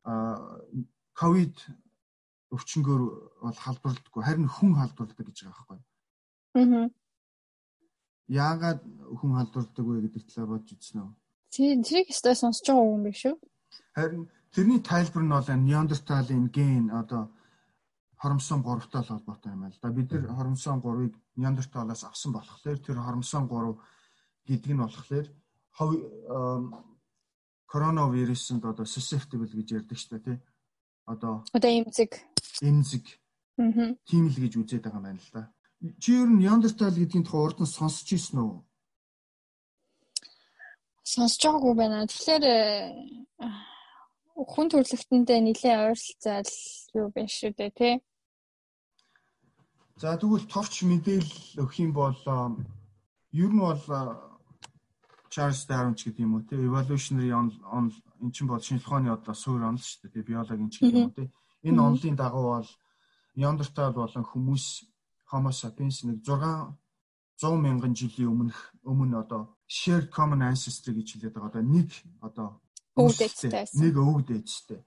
а 0.04 0.14
ковид 1.14 1.56
өвчнгөөр 2.52 3.02
бол 3.42 3.58
халдварлагдгүй 3.64 4.24
харин 4.24 4.50
хүн 4.52 4.74
халдварладаг 4.76 5.26
гэж 5.26 5.38
байгаа 5.48 5.66
байхгүй. 5.66 5.80
Аа. 6.60 6.90
Яагаад 8.28 8.82
хүн 9.20 9.32
халдварладаг 9.38 9.86
вэ 9.86 10.02
гэдэг 10.10 10.24
талаар 10.30 10.50
бодж 10.58 10.74
үзсэн 10.74 11.02
үү? 11.02 11.12
Тий, 11.54 11.72
тэрийг 11.82 12.10
өстой 12.10 12.36
сонсож 12.36 12.66
байгаа 12.66 12.94
юм 12.96 13.04
биш 13.06 13.24
үү? 13.30 13.38
Харин 13.94 14.24
тэрний 14.50 14.82
тайлбар 14.82 15.24
нь 15.24 15.34
бол 15.36 15.46
неандерталын 15.46 16.50
ген 16.50 16.90
одоо 16.90 17.30
хоромсон 18.18 18.66
3-тай 18.66 19.02
л 19.06 19.12
холбоотой 19.14 19.52
юм 19.54 19.62
байна 19.62 19.76
л 19.76 19.82
да. 19.82 19.94
Бид 19.94 20.10
нар 20.12 20.34
хоромсон 20.34 20.82
3-ыг 20.82 21.14
Неандерталаас 21.36 22.04
авсан 22.04 22.32
болохоор 22.34 22.80
тэр 22.80 22.98
хоромсон 22.98 23.48
3 23.48 23.78
гэдэг 24.48 24.72
нь 24.74 24.82
болохоор 24.82 25.28
коронавирусанд 27.68 28.64
одоо 28.66 28.86
susceptible 28.86 29.52
гэж 29.52 29.68
ярьдаг 29.76 29.98
шүү 30.00 30.12
дээ 30.16 30.24
тий. 30.26 30.38
Одоо 31.06 31.44
одоо 31.52 31.70
эмзэг 31.70 32.12
эмзэг 32.64 33.06
тийм 34.08 34.26
л 34.32 34.38
гэж 34.40 34.54
үзээд 34.56 34.88
байгаа 34.88 35.00
юм 35.00 35.06
байна 35.06 35.20
л 35.20 35.32
да. 35.36 35.52
Чи 36.02 36.10
ер 36.22 36.30
нь 36.30 36.40
Неандертал 36.42 36.96
гэдгийн 36.96 37.26
тухай 37.26 37.42
урд 37.46 37.60
нь 37.62 37.74
сонсч 37.78 38.08
ирсэн 38.16 38.40
үү? 38.42 38.54
Сонсож 41.04 41.42
байгаагүй 41.46 41.74
байна. 41.78 42.10
Тэгэхээр 42.10 42.44
э, 42.50 42.60
хүн 44.36 44.68
төрөлхтөндөө 44.72 45.40
нэлээд 45.42 45.80
ойролцоол 45.84 46.52
юу 47.00 47.08
байна 47.16 47.32
шүү 47.32 47.52
дээ 47.56 47.72
тий. 47.80 47.96
За 50.02 50.18
тэгвэл 50.20 50.48
товч 50.52 50.84
мэдээлэл 50.84 51.62
өгөх 51.62 51.76
юм 51.80 51.92
бол 51.96 52.20
ер 53.32 53.52
нь 53.54 53.64
бол 53.64 53.84
Charles 55.32 55.64
Darwin 55.70 55.96
ч 55.96 56.08
гэдэг 56.08 56.24
юм 56.26 56.36
уу 56.36 56.48
те 56.48 56.56
evolutionary 56.56 57.32
on 57.32 57.52
эн 58.24 58.32
чинь 58.32 58.48
бол 58.48 58.64
шинжлэх 58.64 58.88
ухааны 58.88 59.12
одоо 59.12 59.36
суурь 59.36 59.64
онол 59.64 59.84
шүү 59.84 60.12
дээ 60.12 60.30
биологийн 60.30 60.72
ч 60.72 60.84
гэдэг 60.84 60.96
юм 60.96 61.08
уу 61.12 61.18
те 61.20 61.24
энэ 61.68 61.80
онолын 61.80 62.16
дагуу 62.20 62.46
бол 62.56 62.70
Neanderthal 63.40 63.92
болон 63.96 64.24
хүмүүс 64.24 64.66
Homo 65.32 65.52
sapiens 65.52 66.04
нэг 66.04 66.22
6 66.24 66.76
100 67.42 67.58
мянган 67.60 67.94
жилийн 67.96 68.32
өмнөх 68.32 68.60
өмнө 68.84 69.20
одоо 69.24 69.58
shared 69.68 70.08
common 70.10 70.42
ancestry 70.42 70.94
гэж 70.96 71.08
хэлээд 71.20 71.36
байгаа. 71.36 71.50
Одоо 71.52 71.64
нэг 71.64 71.90
одоо 72.22 72.48
өвөг 72.96 73.16
дээдтэй 73.20 73.52
нэг 73.84 73.94
өвөг 74.00 74.22
дээдтэй 74.30 74.82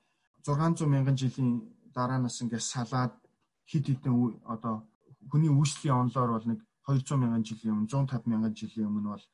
600 0.47 0.89
мянган 0.89 1.17
жилийн 1.17 1.61
дараанаас 1.93 2.41
ингээд 2.41 2.65
салаад 2.65 3.15
хид 3.69 3.85
хідэн 3.85 4.17
одоо 4.49 4.89
хүний 5.29 5.53
үүслийн 5.53 6.09
онлоор 6.09 6.31
бол 6.33 6.47
нэг 6.49 6.61
200 6.89 7.21
мянган 7.21 7.45
жилийн 7.45 7.75
өмнө 7.77 7.93
150 7.93 8.33
мянган 8.33 8.55
жилийн 8.57 8.89
өмнө 8.89 9.13
бол 9.13 9.27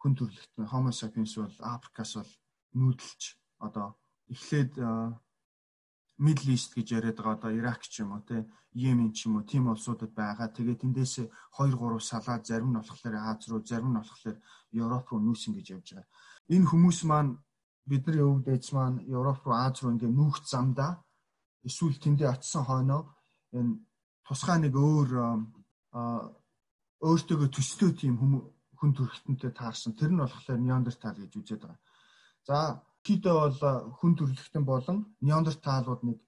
хүн 0.00 0.12
төрөлхтөн 0.16 0.70
Homo 0.72 0.90
sapiens 0.92 1.36
бол 1.36 1.56
Африкаас 1.60 2.12
бол 2.16 2.32
нүүдэлж 2.80 3.22
одоо 3.66 3.88
эхлээд 4.32 4.72
Middle 6.18 6.52
East 6.56 6.72
гэж 6.72 6.96
яриад 6.96 7.16
байгаа 7.20 7.36
одоо 7.36 7.50
Ирак 7.52 7.84
ч 7.84 8.00
юм 8.00 8.16
уу 8.16 8.24
те 8.24 8.48
Йемен 8.72 9.12
ч 9.12 9.28
юм 9.28 9.36
уу 9.36 9.44
тийм 9.44 9.68
улсуудад 9.68 10.12
байгаа. 10.16 10.48
Тэгээ 10.48 10.80
тэндээс 10.80 11.14
2 11.60 11.76
3 11.76 12.00
салаад 12.00 12.42
зарим 12.48 12.72
нь 12.72 12.80
болохоор 12.80 13.14
Аз 13.20 13.48
руу 13.48 13.60
зарим 13.60 13.92
нь 13.92 14.00
болохоор 14.00 14.36
Европ 14.72 15.06
руу 15.12 15.20
нүүсэн 15.20 15.52
гэж 15.56 15.66
явж 15.76 15.88
байгаа. 15.92 16.08
Энэ 16.54 16.68
хүмүүс 16.70 16.98
маань 17.04 17.36
бидний 17.84 18.24
өвөг 18.24 18.42
дээдс 18.48 18.70
маань 18.72 19.04
Европ 19.04 19.44
руу 19.44 19.56
Аз 19.56 19.76
руу 19.84 19.92
ингээ 19.92 20.12
нүүх 20.12 20.36
замдаа 20.48 21.04
эсвэл 21.68 22.00
тэндээ 22.00 22.32
очисон 22.32 22.64
хойноо 22.64 23.02
энэ 23.52 23.72
тусгай 24.24 24.58
нэг 24.60 24.74
өөр 24.74 25.10
өөртөөгөө 27.04 27.48
төстэй 27.52 27.92
тийм 27.92 28.14
хүн 28.78 28.90
төрөлхтөнтэй 28.96 29.52
таарсан. 29.52 29.92
Тэр 29.96 30.12
нь 30.12 30.20
болохоор 30.20 30.60
неандертал 30.60 31.16
гэж 31.16 31.32
үзээд 31.36 31.62
байгаа. 31.64 31.80
За 32.48 32.56
хэд 33.06 33.24
бол 33.40 33.58
хүн 33.98 34.12
төрөлхтөн 34.18 34.64
болон 34.72 34.98
неандерталууд 35.26 36.02
нэг 36.08 36.18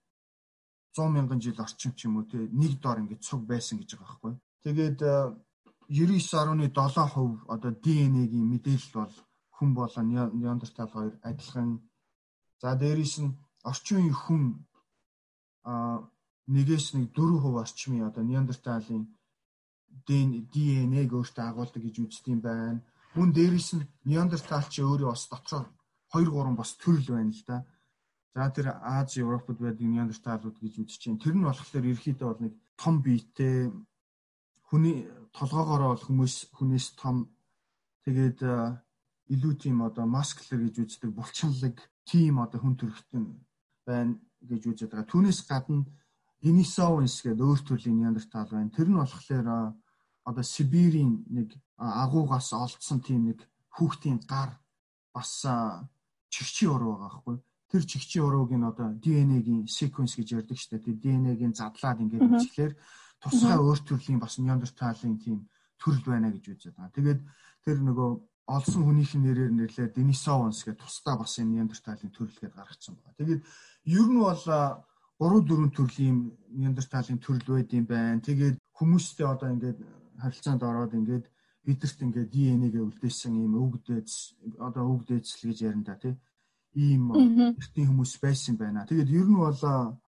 100 0.95 1.15
мянган 1.15 1.41
жил 1.45 1.59
орчим 1.65 1.93
ч 1.99 2.07
юм 2.07 2.17
уу 2.17 2.27
те 2.31 2.39
нэг 2.61 2.73
дор 2.83 2.99
ингэ 2.99 3.17
цуг 3.27 3.43
байсан 3.51 3.79
гэж 3.79 3.91
байгаа 3.95 4.09
байхгүй. 4.09 4.35
Тэгээд 4.65 4.99
99.7% 5.89 7.49
одоо 7.55 7.71
ДНХ-гийн 7.85 8.51
мэдээлэл 8.53 8.95
бол 9.01 9.15
хүн 9.57 9.71
болон 9.75 10.07
неандертал 10.41 10.91
хоёр 10.95 11.15
адилхан. 11.29 11.69
За 12.61 12.75
дээрээс 12.83 13.15
нь 13.23 13.37
орчин 13.71 13.97
үеийн 13.99 14.19
хүн 14.23 14.43
а 15.71 15.73
нэгээс 16.55 16.87
нэг 16.95 17.07
4% 17.17 17.63
орчмын 17.63 18.09
одоо 18.09 18.23
неандерталын 18.27 19.05
ДНЭ-г 20.09 21.13
өөртөө 21.17 21.45
агуулдаг 21.49 21.83
гэж 21.85 21.97
үздэг 22.05 22.33
юм 22.35 22.41
байна. 22.41 22.81
Мөн 23.17 23.31
дээрээс 23.33 23.71
нь 23.77 23.89
неандерталч 24.11 24.75
өөрөө 24.81 25.11
бас 25.13 25.25
дотор 25.33 25.65
2 26.15 26.25
3 26.29 26.57
бас 26.57 26.77
төрөл 26.81 27.09
байна 27.17 27.33
л 27.33 27.45
да. 27.47 27.65
За 28.35 28.51
тэр 28.51 28.67
Аз, 28.83 29.17
Европод 29.17 29.59
байдаг 29.59 29.87
неандерталууд 29.87 30.57
гэж 30.61 30.75
үзэж 30.85 30.99
чинь. 31.01 31.19
Тэр 31.19 31.35
нь 31.35 31.45
болохоор 31.45 31.85
ерөөхдөө 31.85 32.29
бол 32.29 32.43
нэг 32.45 32.55
том 32.77 33.03
биетэй 33.03 33.73
хүний 34.69 35.09
толгоогоор 35.33 35.97
бол 35.97 36.07
хүмүүс 36.07 36.55
хүнээс 36.55 36.95
том 37.01 37.27
тэгээд 38.05 38.41
илүү 39.29 39.55
тийм 39.61 39.83
одоо 39.83 40.07
маскулер 40.07 40.69
гэж 40.69 40.77
үздэг 40.85 41.11
булчинлаг 41.13 41.77
тийм 42.09 42.41
одоо 42.41 42.61
хүн 42.61 42.77
төрхтөн 42.81 43.25
байна 43.85 44.17
гэж 44.45 44.63
үзэж 44.73 44.89
байгаа. 44.89 45.11
Түүнээс 45.13 45.41
гадна 45.49 45.85
Denisovans 46.39 47.19
гэдэг 47.25 47.43
өөр 47.43 47.61
төрлийн 47.67 47.99
неандертал 47.99 48.49
байна. 48.49 48.71
Тэр 48.71 48.89
нь 48.89 49.01
болохоор 49.01 49.75
одоо 50.25 50.45
Сибирийн 50.45 51.27
нэг 51.27 51.59
агуугаас 51.77 52.53
олдсон 52.53 53.01
тийм 53.01 53.33
нэг 53.33 53.43
хүүхдийн 53.75 54.23
гар 54.29 54.57
бас 55.13 55.45
чигчийн 56.33 56.73
уруу 56.73 56.97
байгаа 56.97 57.11
байхгүй. 57.11 57.37
Тэр 57.69 57.83
чигчийн 57.85 58.25
урууг 58.25 58.51
нь 58.53 58.69
одоо 58.71 58.89
ДНХ-гийн 59.05 59.69
sequence 59.69 60.15
гэж 60.17 60.29
ярьдаг 60.39 60.57
шүү 60.57 60.81
дээ. 60.81 61.03
ДНХ-гийн 61.05 61.55
задлаад 61.57 62.01
ингээд 62.01 62.29
үзэхлээр 62.33 62.73
тусгай 63.21 63.59
өөр 63.61 63.81
төрлийн 63.85 64.21
бас 64.23 64.39
неандерталын 64.39 65.17
тийм 65.21 65.39
төрөл 65.81 66.05
байна 66.07 66.33
гэж 66.33 66.45
үзээд 66.49 66.77
байгаа. 66.77 66.97
Тэгээд 66.97 67.21
тэр 67.65 67.79
нөгөө 67.85 68.11
олсон 68.49 68.83
хүнийх 68.89 69.13
нь 69.15 69.25
нэрээр 69.29 69.53
нэрлээ 69.53 69.89
Denisovans 69.93 70.65
гэдэг 70.65 70.81
тусдаа 70.81 71.21
бас 71.21 71.37
энэ 71.37 71.61
неандерталын 71.61 72.13
төрөл 72.17 72.39
гэдээ 72.41 72.57
гаргацсан 72.57 72.95
байна. 72.97 73.19
Тэгээд 73.21 73.43
ер 73.93 74.07
нь 74.09 74.21
бол 74.25 74.45
3 75.19 75.45
4 75.45 75.77
төрлийн 75.77 76.17
неандерталын 76.57 77.19
төрөл 77.21 77.49
байд 77.53 77.71
юм 77.77 77.85
байна. 77.85 78.25
Тэгээд 78.25 78.57
хүмүүстэй 78.79 79.27
одоо 79.29 79.49
ингээд 79.53 79.79
харилцаанд 80.23 80.63
ороод 80.65 80.93
ингээд 80.95 81.25
бидэрт 81.69 82.01
ингээд 82.01 82.33
ДНХ-гээ 82.33 82.85
үлдээсэн 82.89 83.35
ийм 83.37 83.53
өвгдөөц 83.61 84.13
одоо 84.57 84.85
өвгдөөцл 84.89 85.45
гэж 85.53 85.59
ярина 85.69 85.85
да 85.85 86.01
тий. 86.01 86.15
Ийм 86.73 87.13
эртний 87.13 87.85
хүмүүс 87.85 88.17
байсан 88.25 88.57
байна. 88.57 88.89
Тэгээд 88.89 89.13
ер 89.13 89.29
нь 89.29 89.37
бол 89.37 89.61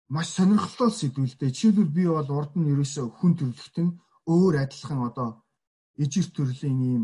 маш 0.07 0.29
сонирхолтой 0.39 0.91
сэдвэлтэй. 0.95 1.51
Жишээлбэл 1.51 1.91
би 1.91 2.05
бол 2.07 2.31
урд 2.31 2.55
нь 2.55 2.71
ерөөсөө 2.71 3.07
хүн 3.19 3.33
төрөлхтөн 3.35 3.89
өөр 4.31 4.55
адилхан 4.63 5.01
одоо 5.11 5.43
ижир 5.99 6.31
төрлийн 6.31 6.79
ийм 6.79 7.03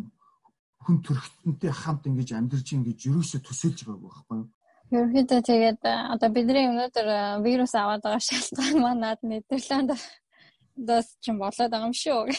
хүн 0.87 1.03
төрөлхтөнтэй 1.03 1.73
хамт 1.75 2.07
ингэж 2.07 2.31
амьдарч 2.39 2.69
ин 2.79 2.87
гэж 2.87 2.99
ерөөсөө 3.11 3.41
төсөөлж 3.43 3.81
байгаагүй 3.83 4.11
байхгүй 4.15 4.37
юу? 4.39 4.49
Ерөнхийдөө 4.95 5.41
тэгээд 5.51 5.83
одоо 6.15 6.29
бидний 6.31 6.69
өнөөдөр 6.71 7.09
вирус 7.43 7.75
аваад 7.75 8.05
байгаа 8.05 8.23
шалтгаан 8.23 8.79
манад 8.79 9.19
Нидерланд 9.27 9.91
дас 10.77 11.17
ч 11.19 11.33
болоод 11.33 11.73
байгаа 11.73 11.89
юм 11.89 11.97
шүү. 11.97 12.31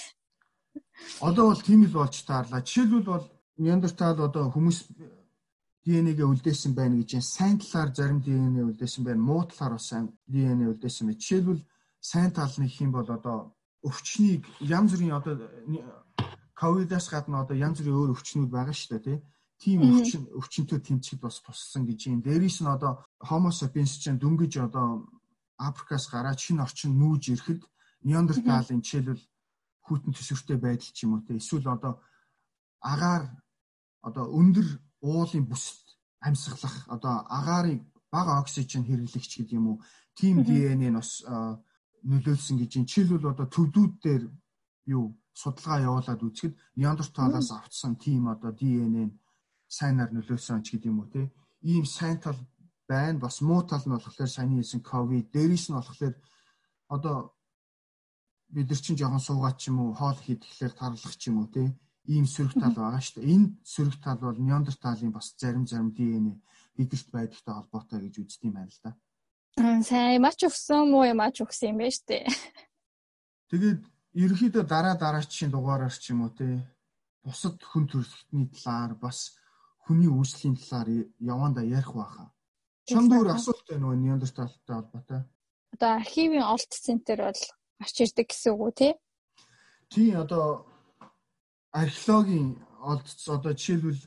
Одоо 1.22 1.52
бол 1.52 1.62
тийм 1.62 1.86
л 1.86 1.94
болж 1.94 2.16
таарлаа. 2.26 2.62
Жишээлбэл 2.62 3.06
бол 3.06 3.26
Неандертал 3.58 4.20
одоо 4.20 4.52
хүмүүс 4.52 4.78
ДНХ-гээ 5.86 6.28
үлдээсэн 6.28 6.74
байна 6.76 6.96
гэж 7.00 7.24
сайн 7.24 7.60
талаар 7.62 7.90
зарим 7.96 8.20
ДНХ 8.20 8.68
үлдээсэн 8.74 9.04
байна. 9.06 9.22
Муу 9.22 9.44
талаар 9.48 9.78
бас 9.78 9.88
сайн 9.90 10.12
ДНХ 10.28 10.76
үлдээсэн 10.76 11.08
байна. 11.08 11.22
Жишээлбэл 11.22 11.62
сайн 12.02 12.32
тал 12.32 12.54
нь 12.58 12.68
их 12.68 12.82
юм 12.82 12.92
бол 12.92 13.08
одоо 13.08 13.56
өвчнийг 13.86 14.44
янз 14.60 14.92
бүрийн 14.92 15.16
одоо 15.20 15.36
ковидаас 16.58 17.08
гадна 17.14 17.44
одоо 17.44 17.56
янз 17.56 17.78
бүрийн 17.80 18.00
өөр 18.00 18.14
өвчнүүд 18.16 18.52
байгаа 18.52 18.76
шүү 18.76 18.92
дээ 18.92 19.04
тий. 19.06 19.20
тийм 19.62 19.80
өвчин 19.88 20.24
өвчнөд 20.36 20.84
тэмцэхэд 20.84 21.22
бас 21.24 21.40
туссан 21.40 21.88
гэж 21.88 22.00
юм. 22.12 22.20
Дээрээс 22.22 22.60
нь 22.62 22.74
одоо 22.76 23.06
Homo 23.30 23.52
sapiens 23.52 23.96
чинь 24.02 24.20
дөнгөж 24.20 24.54
одоо 24.68 25.08
Африкаас 25.58 26.06
гараад 26.12 26.40
шинэ 26.40 26.64
орчин 26.66 26.92
нүүж 27.00 27.24
ирэхэд 27.34 27.62
Неандерталын 28.04 28.84
жишээлбэл 28.84 29.24
хүйтэн 29.86 30.14
төсвөртэй 30.14 30.58
байдал 30.58 30.92
ч 30.96 30.98
юм 31.06 31.14
уу 31.16 31.26
те 31.26 31.38
эсвэл 31.38 31.68
одоо 31.76 31.94
агаар 32.82 33.24
одоо 34.08 34.26
өндөр 34.40 34.68
уулын 35.02 35.46
бүсэд 35.50 35.86
амьсгалах 36.26 36.76
одоо 36.96 37.16
агаарыг 37.38 37.82
бага 38.14 38.40
оксижен 38.42 38.84
хэрэглэгч 38.86 39.32
гэдэг 39.38 39.58
юм 39.60 39.68
уу 39.68 39.78
тийм 40.18 40.44
ДНХ 40.48 40.90
нь 40.90 40.98
бас 40.98 41.12
нөлөөлсөн 42.10 42.58
гэж 42.62 42.72
юм. 42.78 42.86
Жишээлбэл 42.86 43.34
одоо 43.34 43.48
төвдүүд 43.50 43.94
дээр 44.06 44.24
юу 44.96 45.06
судалгаа 45.34 45.84
явуулаад 45.88 46.22
үзэхэд 46.24 46.54
Неандерталаас 46.80 47.50
автсан 47.52 47.94
тийм 47.98 48.30
одоо 48.34 48.52
ДНХ 48.54 49.10
нь 49.10 49.18
сайнаар 49.68 50.12
нөлөөсөн 50.14 50.64
ч 50.64 50.68
гэдэг 50.78 50.90
юм 50.92 51.00
уу 51.02 51.10
те. 51.12 51.22
Ийм 51.62 51.86
сайн 51.86 52.18
тал 52.24 52.40
байна. 52.88 53.20
Бас 53.20 53.42
муу 53.42 53.62
тал 53.66 53.84
нь 53.86 53.94
болохоор 53.94 54.30
саяны 54.30 54.62
хэлсэн 54.62 54.82
ковид 54.82 55.28
дээрээс 55.34 55.66
нь 55.70 55.78
болохоор 55.78 56.16
одоо 56.96 57.35
бид 58.56 58.72
нар 58.72 58.80
чинь 58.80 59.00
жоохон 59.00 59.20
суугаад 59.20 59.58
ч 59.60 59.68
юм 59.68 59.78
уу 59.84 59.92
хоол 60.00 60.16
хийхээр 60.16 60.74
тарлах 60.80 61.16
ч 61.20 61.28
юм 61.28 61.44
уу 61.44 61.48
те 61.52 61.76
ийм 62.08 62.26
сөрөг 62.30 62.56
тал 62.62 62.76
байгаа 62.78 63.02
шүү 63.04 63.20
дээ. 63.20 63.34
Энэ 63.36 63.48
сөрөг 63.74 63.96
тал 64.00 64.20
бол 64.22 64.40
неандерталын 64.40 65.12
бас 65.12 65.36
зарим 65.36 65.66
зарим 65.68 65.92
ДНХ 65.92 66.40
бидэрт 66.78 67.08
байдагтай 67.12 67.54
холбоотой 67.56 68.00
гэж 68.06 68.16
үздэг 68.22 68.48
юм 68.48 68.56
байна 68.56 68.72
л 68.72 68.80
да. 68.86 68.92
Сайн 69.84 70.22
мач 70.22 70.40
өгсөн 70.48 70.88
муу 70.88 71.04
мач 71.18 71.42
өгсөн 71.44 71.74
юм 71.74 71.78
байна 71.82 71.96
шүү 71.98 72.08
дээ. 72.08 72.24
Тэгээд 73.52 73.82
ерөнхийдөө 74.24 74.64
дараа 74.64 74.96
дараачийн 74.96 75.52
дугаараар 75.52 75.96
ч 75.96 76.14
юм 76.14 76.24
уу 76.24 76.32
те 76.32 76.48
бусад 77.26 77.58
хүн 77.60 77.90
төрөлхтний 77.90 78.48
талаар 78.54 78.94
бас 78.96 79.36
хүний 79.84 80.08
үүслийн 80.08 80.56
талаар 80.56 81.10
яванда 81.20 81.62
ярих 81.66 81.92
байхаа. 81.92 82.30
Чамд 82.86 83.12
өөр 83.12 83.34
асуулт 83.34 83.66
байна 83.66 83.90
уу 83.90 83.98
Неандерталтай 83.98 84.76
холбоотой? 84.78 85.22
Одоо 85.74 85.90
архивын 85.98 86.46
олт 86.46 86.70
центр 86.70 87.18
бол 87.26 87.42
гарч 87.80 87.96
ирдэг 88.02 88.28
гэсэн 88.30 88.52
үг 88.54 88.62
үү 88.62 88.74
тий? 88.80 88.94
Тий 89.92 90.10
одоо 90.16 90.66
археологийн 91.72 92.56
олд 92.80 93.08
одоо 93.28 93.54
жишээлбэл 93.54 94.02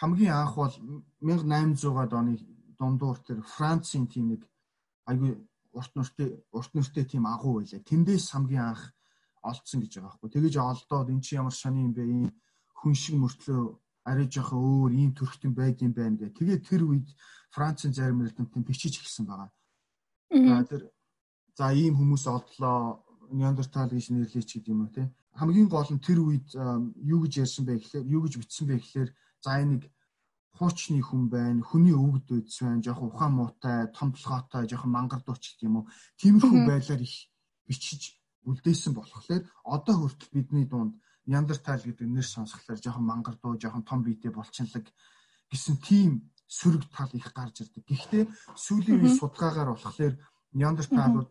хамгийн 0.00 0.34
анх 0.34 0.54
бол 0.56 0.74
1800-аад 1.20 2.12
оны 2.14 2.32
дундуур 2.78 3.18
тэр 3.26 3.42
Францын 3.42 4.06
тийм 4.06 4.32
нэг 4.32 4.42
айгүй 5.10 5.36
урт 5.72 5.92
нуртай 5.94 6.28
урт 6.52 6.72
нуртай 6.74 7.04
тийм 7.04 7.26
агуу 7.26 7.60
байлаа. 7.60 7.80
Тэндээс 7.82 8.30
хамгийн 8.32 8.64
анх 8.72 8.82
олдсон 9.42 9.80
гэж 9.82 9.92
байгаа 9.98 10.08
байхгүй. 10.08 10.30
Тэгэж 10.30 10.54
олдоод 10.58 11.08
эн 11.10 11.20
чи 11.20 11.34
ямар 11.36 11.54
шаны 11.54 11.82
юм 11.86 11.92
бэ? 11.92 12.02
Ийм 12.06 12.30
хүн 12.78 12.94
шиг 12.94 13.16
мөртлөө 13.18 13.62
арай 14.08 14.26
жоохон 14.30 14.58
өөр 14.58 14.92
ийм 14.94 15.12
төрхтөн 15.14 15.52
байд 15.54 15.82
юм 15.82 15.92
байна 15.92 16.16
гэх. 16.16 16.38
Тэгээд 16.38 16.62
тэр 16.68 16.82
үед 16.86 17.08
Францын 17.50 17.92
зарим 17.92 18.24
эрдэмтэн 18.24 18.62
бичиж 18.64 18.98
эхэлсэн 18.98 19.26
байгаа. 19.26 19.50
За 20.30 20.64
тэр 20.64 20.82
за 21.58 21.74
ийм 21.74 21.98
хүмүүс 21.98 22.24
олдлоо 22.30 23.02
Неандертал 23.34 23.90
гэж 23.90 24.14
нэрлэеч 24.14 24.48
гэдэг 24.54 24.72
юм 24.72 24.86
уу 24.86 24.94
те. 24.94 25.10
Хамгийн 25.34 25.68
гол 25.68 25.90
нь 25.90 25.98
тэр 26.00 26.22
үед 26.22 26.48
юу 26.54 27.18
гэж 27.26 27.32
ярьсан 27.44 27.66
бэ 27.66 27.82
гэхээр 27.82 28.06
юу 28.06 28.22
гэж 28.22 28.34
бичсэн 28.38 28.66
бэ 28.70 28.76
гэхээр 28.78 29.10
за 29.42 29.50
энийг 29.58 29.84
хуучны 30.54 31.02
хүн 31.02 31.28
байна, 31.28 31.62
хүний 31.62 31.94
өвгд 31.94 32.30
үйдс 32.30 32.62
байна, 32.62 32.82
жоохон 32.82 33.10
ухаан 33.10 33.32
муутай, 33.34 33.86
том 33.94 34.10
толгойтой, 34.14 34.66
жоохон 34.70 34.90
мангардууч 34.90 35.42
гэх 35.54 35.66
юм 35.66 35.82
уу. 35.82 35.90
Тиймэрхүү 36.18 36.62
байдлаар 36.66 37.02
их 37.02 37.14
бичиж 37.66 38.18
үлдээсэн 38.48 38.94
болохоор 38.94 39.42
одоо 39.62 39.94
хүртэл 39.98 40.34
бидний 40.34 40.66
дунд 40.66 40.98
Неандертал 41.28 41.78
гэдэг 41.84 42.08
нэр 42.08 42.26
сонсхолоор 42.26 42.80
жоохон 42.80 43.06
мангардуу, 43.06 43.60
жоохон 43.60 43.84
том 43.84 44.00
биетэй 44.02 44.32
болчинлаг 44.32 44.88
гэсэн 45.52 45.76
тийм 45.84 46.32
сөрөг 46.48 46.88
тал 46.88 47.12
их 47.12 47.28
гарч 47.36 47.60
ирдэг. 47.62 47.84
Гэхдээ 47.84 48.24
сүүлийн 48.56 49.04
үе 49.04 49.12
судалгаагаар 49.12 49.76
болохоор 49.76 50.14
Неандерталууд 50.56 51.28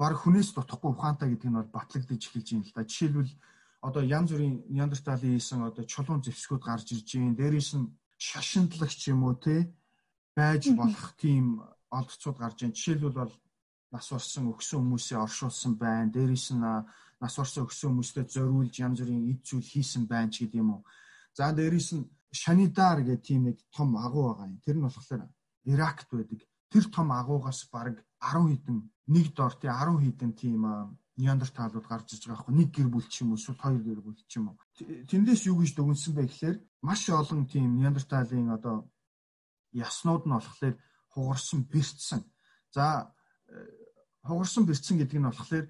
баг 0.00 0.16
хүнээс 0.16 0.56
дутхгүй 0.56 0.90
ухаантай 0.96 1.28
гэдэг 1.28 1.48
нь 1.52 1.58
бол 1.60 1.76
батлагдаж 1.76 2.22
эхэлж 2.24 2.48
байна 2.56 2.64
л 2.64 2.72
да. 2.72 2.88
Жишээлбэл 2.88 3.32
одоо 3.84 4.02
янз 4.16 4.32
бүрийн 4.32 4.56
Неандерталын 4.72 5.36
хийсэн 5.36 5.60
одоо 5.68 5.84
чулуун 5.84 6.24
зэвсгүүд 6.24 6.62
гарч 6.64 6.86
ирж 6.96 7.08
байна. 7.20 7.36
Дээрээс 7.36 7.70
нь 7.76 7.92
шашинтлагч 8.16 9.00
юм 9.12 9.28
уу 9.28 9.36
те 9.36 9.68
байж 10.32 10.72
болох 10.72 11.06
тийм 11.20 11.60
олдцууд 11.92 12.36
гарч 12.40 12.56
байна. 12.64 12.76
Жишээлбэл 12.80 13.20
бол 13.20 13.34
нас 13.92 14.06
орсон 14.16 14.44
өгсөн 14.56 14.80
хүмүүсээ 14.80 15.18
оршуулсан 15.20 15.72
байна. 15.76 16.08
Дээрээс 16.16 16.46
нь 16.56 16.64
нас 16.64 17.34
орсон 17.36 17.68
өгсөн 17.68 17.92
хүмүүстэй 17.92 18.24
зориулж 18.24 18.74
янз 18.80 19.04
бүрийн 19.04 19.28
эд 19.28 19.40
зүйл 19.44 19.68
хийсэн 19.68 20.08
байна 20.08 20.32
ч 20.32 20.48
гэдэм 20.48 20.68
үү. 20.80 20.80
За 21.36 21.52
дээрээс 21.52 21.90
нь 22.00 22.08
Шанидар 22.32 23.02
гэх 23.02 23.20
тийм 23.26 23.50
нэг 23.50 23.58
том 23.74 23.98
агуу 23.98 24.32
байгаа 24.32 24.48
юм. 24.48 24.62
Тэр 24.64 24.76
нь 24.78 24.86
болохоор 24.86 25.28
Иракт 25.68 26.08
байдаг. 26.08 26.40
Тэр 26.70 26.84
том 26.88 27.10
агуугаас 27.10 27.66
бараг 27.68 28.00
10 28.22 28.48
хэдэн 28.48 28.78
нэг 29.10 29.34
дор 29.34 29.54
тий 29.58 29.70
10 29.70 29.98
хэдэн 29.98 30.32
тийм 30.38 30.62
неандерталууд 31.20 31.86
гарч 31.86 32.14
иж 32.14 32.24
байгаа 32.24 32.46
байхгүй 32.46 32.54
нэг 32.56 32.70
гэр 32.72 32.88
бүл 32.88 33.06
ч 33.10 33.22
юм 33.22 33.34
уу 33.34 33.40
эсвэл 33.40 33.58
хоёр 33.58 33.82
гэр 33.82 34.00
бүл 34.00 34.16
ч 34.24 34.32
юм 34.38 34.54
уу. 34.54 34.56
Тэндээс 35.10 35.42
юу 35.50 35.60
гэж 35.60 35.70
дүгнсэн 35.74 36.14
бэ 36.14 36.24
гэхээр 36.30 36.56
маш 36.86 37.02
олон 37.10 37.44
тийм 37.50 37.76
неандерталын 37.76 38.54
одоо 38.56 38.88
яснууд 39.74 40.24
нь 40.24 40.34
болохоор 40.34 40.74
хугарсан 41.12 41.60
бэрцсэн. 41.66 42.22
За 42.72 43.12
э, 43.50 43.68
хугарсан 44.24 44.64
бэрцсэн 44.64 44.96
гэдэг 44.98 45.18
нь 45.18 45.28
болохоор 45.28 45.66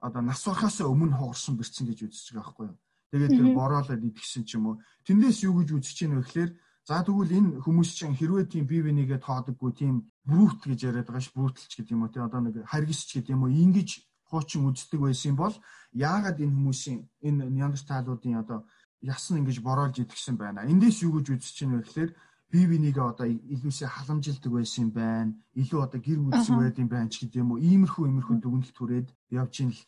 одоо 0.00 0.22
нас 0.22 0.46
орохоос 0.46 0.80
өмнө 0.80 1.18
хугарсан 1.18 1.54
бэрцэн 1.58 1.86
гэж 1.90 1.98
үзэж 2.06 2.26
байгаа 2.32 2.44
байхгүй 2.46 2.66
юу. 2.70 2.78
Тэгээд 3.10 3.32
тэр 3.38 3.48
бороолоод 3.54 4.02
идэгсэн 4.02 4.44
ч 4.46 4.56
юм 4.56 4.64
уу. 4.66 4.76
Тэндээс 5.06 5.38
юу 5.46 5.60
гэж 5.60 5.68
үзэж 5.74 5.94
чинь 5.94 6.14
вэ 6.16 6.22
гэхээр 6.22 6.50
за 6.86 7.02
тэгвэл 7.02 7.36
энэ 7.38 7.50
хүмүүс 7.66 7.90
чинь 7.98 8.14
хэрвээ 8.14 8.46
тийм 8.46 8.64
бие 8.70 8.82
бинийгээ 8.86 9.18
тоодоггүй 9.18 9.72
тийм 9.74 9.94
брут 10.22 10.62
гэж 10.62 10.80
яриад 10.86 11.10
байгаа 11.10 11.24
ш 11.26 11.34
бруталч 11.34 11.72
гэдэг 11.74 11.94
юм 11.94 12.06
уу 12.06 12.12
тий 12.14 12.22
одоо 12.22 12.40
нэг 12.46 12.62
харгисч 12.62 13.10
гэдэг 13.18 13.34
юм 13.34 13.42
уу 13.42 13.50
ингэж 13.50 13.90
хуучин 14.30 14.70
үздэг 14.70 15.00
байсан 15.02 15.34
бол 15.34 15.54
яагаад 15.92 16.38
энэ 16.38 16.54
хүмүүсийн 16.54 16.98
энэ 17.26 17.50
неандерталуудын 17.50 18.38
одоо 18.42 18.58
ясан 19.02 19.38
ингэж 19.42 19.58
бороолж 19.66 19.98
идэгсэн 19.98 20.36
байна. 20.38 20.66
Эндээс 20.66 21.02
юу 21.06 21.18
гэж 21.18 21.26
үзэж 21.34 21.54
чинь 21.58 21.74
вэ 21.74 21.82
гэхээр 21.82 22.10
бие 22.50 22.66
бинийгээ 22.70 23.06
одоо 23.12 23.26
илүүсээ 23.26 23.88
халамжилдаг 23.90 24.52
байсан 24.54 24.82
юм 24.86 24.90
байна. 24.94 25.32
Илүү 25.54 25.80
одоо 25.82 26.00
гэр 26.02 26.18
бүлсэн 26.22 26.56
байд 26.58 26.78
юм 26.78 26.90
байна 26.90 27.10
ч 27.10 27.26
гэдэг 27.26 27.42
юм 27.42 27.50
уу. 27.54 27.62
Иймэрхүү 27.62 28.04
иймэрхүү 28.06 28.36
дүгнэлт 28.38 28.74
түрээд 28.74 29.08
явж 29.30 29.54
ийн 29.62 29.70
л 29.74 29.82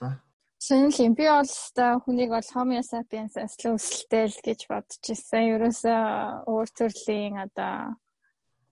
да. 0.59 0.66
Шинэ 0.66 0.90
юм 1.07 1.14
би 1.14 1.25
бол 1.31 1.55
та 1.75 1.99
хүнийг 2.03 2.31
бол 2.35 2.51
Homo 2.55 2.83
sapiens 2.83 3.38
асл 3.38 3.79
өсөлтэй 3.79 4.27
л 4.27 4.38
гэж 4.42 4.61
бодож 4.66 5.05
ирсэн. 5.07 5.55
Ерөөсөө 5.55 6.01
өөр 6.51 6.68
төрлийн 6.75 7.38
одоо 7.38 7.94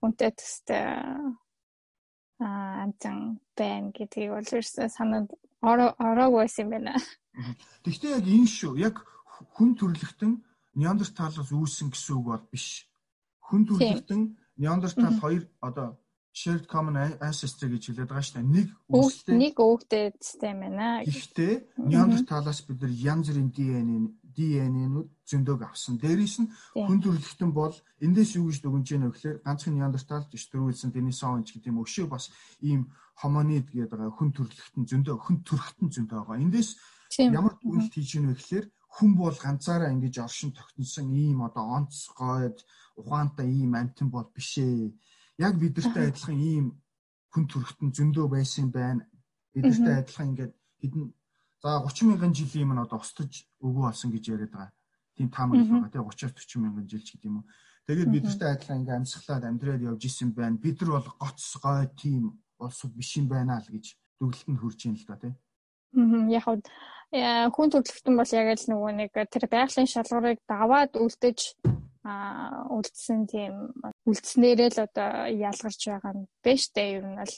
хүнтэй 0.03 0.31
төстэй 0.35 0.83
аа 2.43 2.83
амтан 2.83 3.39
байна 3.55 3.95
гэдгийг 3.95 4.35
бол 4.35 4.51
ерөөсөө 4.51 4.87
санаад 4.91 5.31
ороог 5.63 6.33
байсан 6.35 6.67
юм 6.67 6.71
байна. 6.75 6.93
Гэхдээ 7.87 8.19
яг 8.19 8.25
энэ 8.27 8.51
шүү. 8.51 8.73
Яг 8.83 8.95
хүн 9.55 9.79
төрлөختөн 9.79 10.43
Неандерталаас 10.77 11.49
үүссэн 11.49 11.89
гэсэн 11.89 12.13
үг 12.19 12.25
бол 12.29 12.45
биш 12.51 12.85
хүн 13.47 13.63
төрөлхтөн 13.65 14.21
Неандертал 14.61 15.17
хоёр 15.23 15.43
одоо 15.63 15.97
shared 16.37 16.67
common 16.69 16.97
ancestor 17.21 17.69
гэж 17.73 17.83
хэлээд 17.89 18.09
байгаа 18.09 18.25
шүү 18.25 18.37
дээ. 18.37 18.53
Нэг 18.57 18.67
үстэй 18.93 19.35
нэг 19.41 19.55
өвгтэй 19.57 20.05
систем 20.21 20.61
байна. 20.61 21.01
Гэхдээ 21.01 21.53
Неандерталаас 21.87 22.59
бид 22.67 22.81
нар 22.81 22.93
янз 22.93 23.27
бүрийн 23.29 23.51
DNA 23.55 23.97
DNA-нууд 24.37 25.09
зөндөг 25.25 25.65
авсан. 25.65 25.97
Дээрээс 25.97 26.35
нь 26.45 26.51
хүн 26.77 27.01
төрөлхтөн 27.01 27.51
бол 27.57 27.73
эндээс 28.05 28.37
юу 28.37 28.53
гэж 28.53 28.61
дүгнэж 28.61 28.87
вэ 28.93 29.09
гэхээр 29.09 29.37
ганцхан 29.41 29.73
Неандертал 29.73 30.29
гэж 30.29 30.43
төрүүлсэн 30.53 30.93
Денисович 30.93 31.57
гэдэг 31.57 31.73
юм 31.73 31.81
өшөө 31.81 32.05
бас 32.05 32.29
ийм 32.61 32.93
хомонид 33.17 33.65
гэдэг 33.73 33.97
байгаа 33.97 34.13
хүн 34.13 34.29
төрөлхтөн 34.37 34.83
зөндөө 34.85 35.15
хүн 35.25 35.37
төрөлхтөн 35.41 35.89
зөндөө 35.89 36.17
байгаа. 36.21 36.43
Эндээс 36.45 36.69
ямар 37.17 37.53
дүгнэлт 37.57 37.93
хийж 37.97 38.11
вэ 38.21 38.37
гэхээр 38.37 38.65
хүн 38.93 39.11
бол 39.17 39.33
ганцаараа 39.33 39.89
ингэж 39.89 40.15
оршин 40.21 40.51
тогтносон 40.53 41.09
ийм 41.09 41.41
одоо 41.41 41.65
онцгойд 41.77 42.57
ухаантай 42.93 43.49
ийм 43.49 43.73
амтэн 43.73 44.09
бол 44.13 44.29
биш 44.29 44.61
ээ. 44.61 44.93
Яг 45.41 45.53
бидэртэй 45.57 46.13
адилхан 46.13 46.37
ийм 46.37 46.65
хүн 47.33 47.45
төрхтөн 47.49 47.89
зөндөө 47.89 48.25
байсан 48.37 48.69
байна. 48.69 49.01
Бидэртэй 49.53 49.95
адилхан 49.97 50.29
ингээд 50.29 50.53
хэдэн 50.81 51.05
за 51.67 51.83
30 51.83 52.07
мянган 52.07 52.33
жилийн 52.33 52.71
юм 52.71 52.79
одоо 52.79 52.99
устж 53.03 53.43
өгөө 53.59 53.83
болсон 53.91 54.11
гэж 54.15 54.23
яриад 54.31 54.51
байгаа. 54.55 54.71
Тийм 55.19 55.27
таамаг 55.27 55.67
байгаа 55.67 55.91
тий 55.91 55.99
30-аас 55.99 56.47
40 56.47 56.63
мянган 56.63 56.87
жил 56.87 57.03
ч 57.03 57.11
гэдэг 57.11 57.27
юм 57.27 57.37
уу. 57.43 57.49
Тэгээд 57.87 58.13
бидэртэй 58.15 58.49
адилхан 58.55 58.79
ингээд 58.79 58.99
амьсгалаад 59.03 59.43
амьдраад 59.43 59.83
явж 59.83 60.01
исэн 60.07 60.31
байна. 60.31 60.55
Бид 60.63 60.79
нар 60.79 60.91
бол 60.95 61.09
гоц 61.19 61.43
гой 61.59 61.83
тийм 61.99 62.39
улсууд 62.63 62.93
биш 62.95 63.11
юм 63.19 63.27
байна 63.27 63.59
л 63.59 63.67
гэж 63.67 63.85
дүгнэлтэнд 64.19 64.59
хүрч 64.63 64.79
ийн 64.87 64.95
л 64.95 65.07
да 65.11 65.19
тий. 65.19 65.33
Яг 66.31 66.45
хүн 67.51 67.69
төрөлхтөн 67.71 68.15
бол 68.15 68.31
яг 68.31 68.47
л 68.55 68.69
нөгөө 68.71 68.91
нэг 68.95 69.11
тэр 69.27 69.43
байгалийн 69.51 69.91
шалгуурыг 69.91 70.39
даваад 70.47 70.95
үлдэж 70.95 71.39
а 72.07 72.63
үлдсэн 72.71 73.27
тийм 73.27 73.75
үлдснээрээ 74.07 74.69
л 74.71 74.83
одоо 74.87 75.27
ялгарч 75.27 75.81
байгаа 75.91 76.15
юм 76.15 76.31
бэ 76.43 76.51
штэ 76.55 76.83
ер 76.95 77.03
нь 77.03 77.19
л 77.19 77.35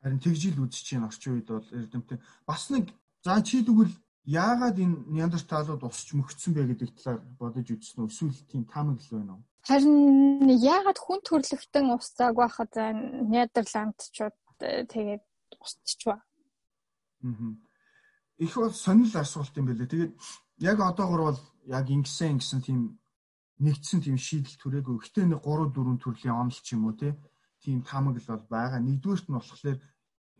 харин 0.00 0.20
тэгжил 0.20 0.64
үзэж 0.64 0.80
чинь 0.80 1.04
орчин 1.04 1.36
үед 1.36 1.48
бол 1.52 1.68
эрдэмтэн 1.68 2.18
бас 2.48 2.72
нэг 2.72 2.88
за 3.24 3.42
чи 3.42 3.64
тэгвэл 3.64 3.92
яагаад 4.24 4.76
энэ 4.78 4.96
неандерталууд 5.14 5.82
усч 5.84 6.14
мөгцсөн 6.16 6.52
бэ 6.54 6.62
гэдэг 6.72 6.90
талаар 6.96 7.18
бодож 7.40 7.68
үзсэн 7.68 8.04
үү? 8.04 8.10
Эсвэл 8.12 8.36
тийм 8.48 8.62
таамаг 8.64 9.00
л 9.00 9.12
байна 9.16 9.32
уу? 9.36 9.42
Харин 9.68 10.48
яагаад 10.48 10.98
хүн 11.00 11.20
төрлөختөн 11.24 11.92
усцааг 11.96 12.34
байхад 12.36 12.72
Нидерландчууд 13.32 14.36
э, 14.64 14.88
тэгээд 14.88 15.24
усччихва. 15.60 16.16
Аа. 17.24 17.52
Их 18.40 18.56
бол 18.56 18.72
сонирхол 18.72 19.20
асуулт 19.20 19.52
юм 19.60 19.68
байлээ. 19.68 19.88
Тэгээд 19.92 20.12
яг 20.64 20.78
одоогор 20.80 21.20
бол 21.28 21.40
яг 21.68 21.86
ингэсэн 21.92 22.40
гэсэн 22.40 22.60
тийм 22.64 22.96
нэгдсэн 23.60 24.00
тийм 24.00 24.16
шийдэл 24.16 24.56
түрээгүй. 24.56 24.96
Гэтэ 25.04 25.28
нэг 25.28 25.44
3 25.44 25.68
4 25.76 26.00
төрлийн 26.00 26.36
онол 26.40 26.56
ч 26.56 26.72
юм 26.72 26.88
уу 26.88 26.96
тийм 26.96 27.84
таамаг 27.84 28.16
л 28.16 28.32
бол 28.32 28.46
байгаа. 28.48 28.80
Нэгдүгээрт 28.80 29.28
нь 29.28 29.36
болохоор 29.36 29.78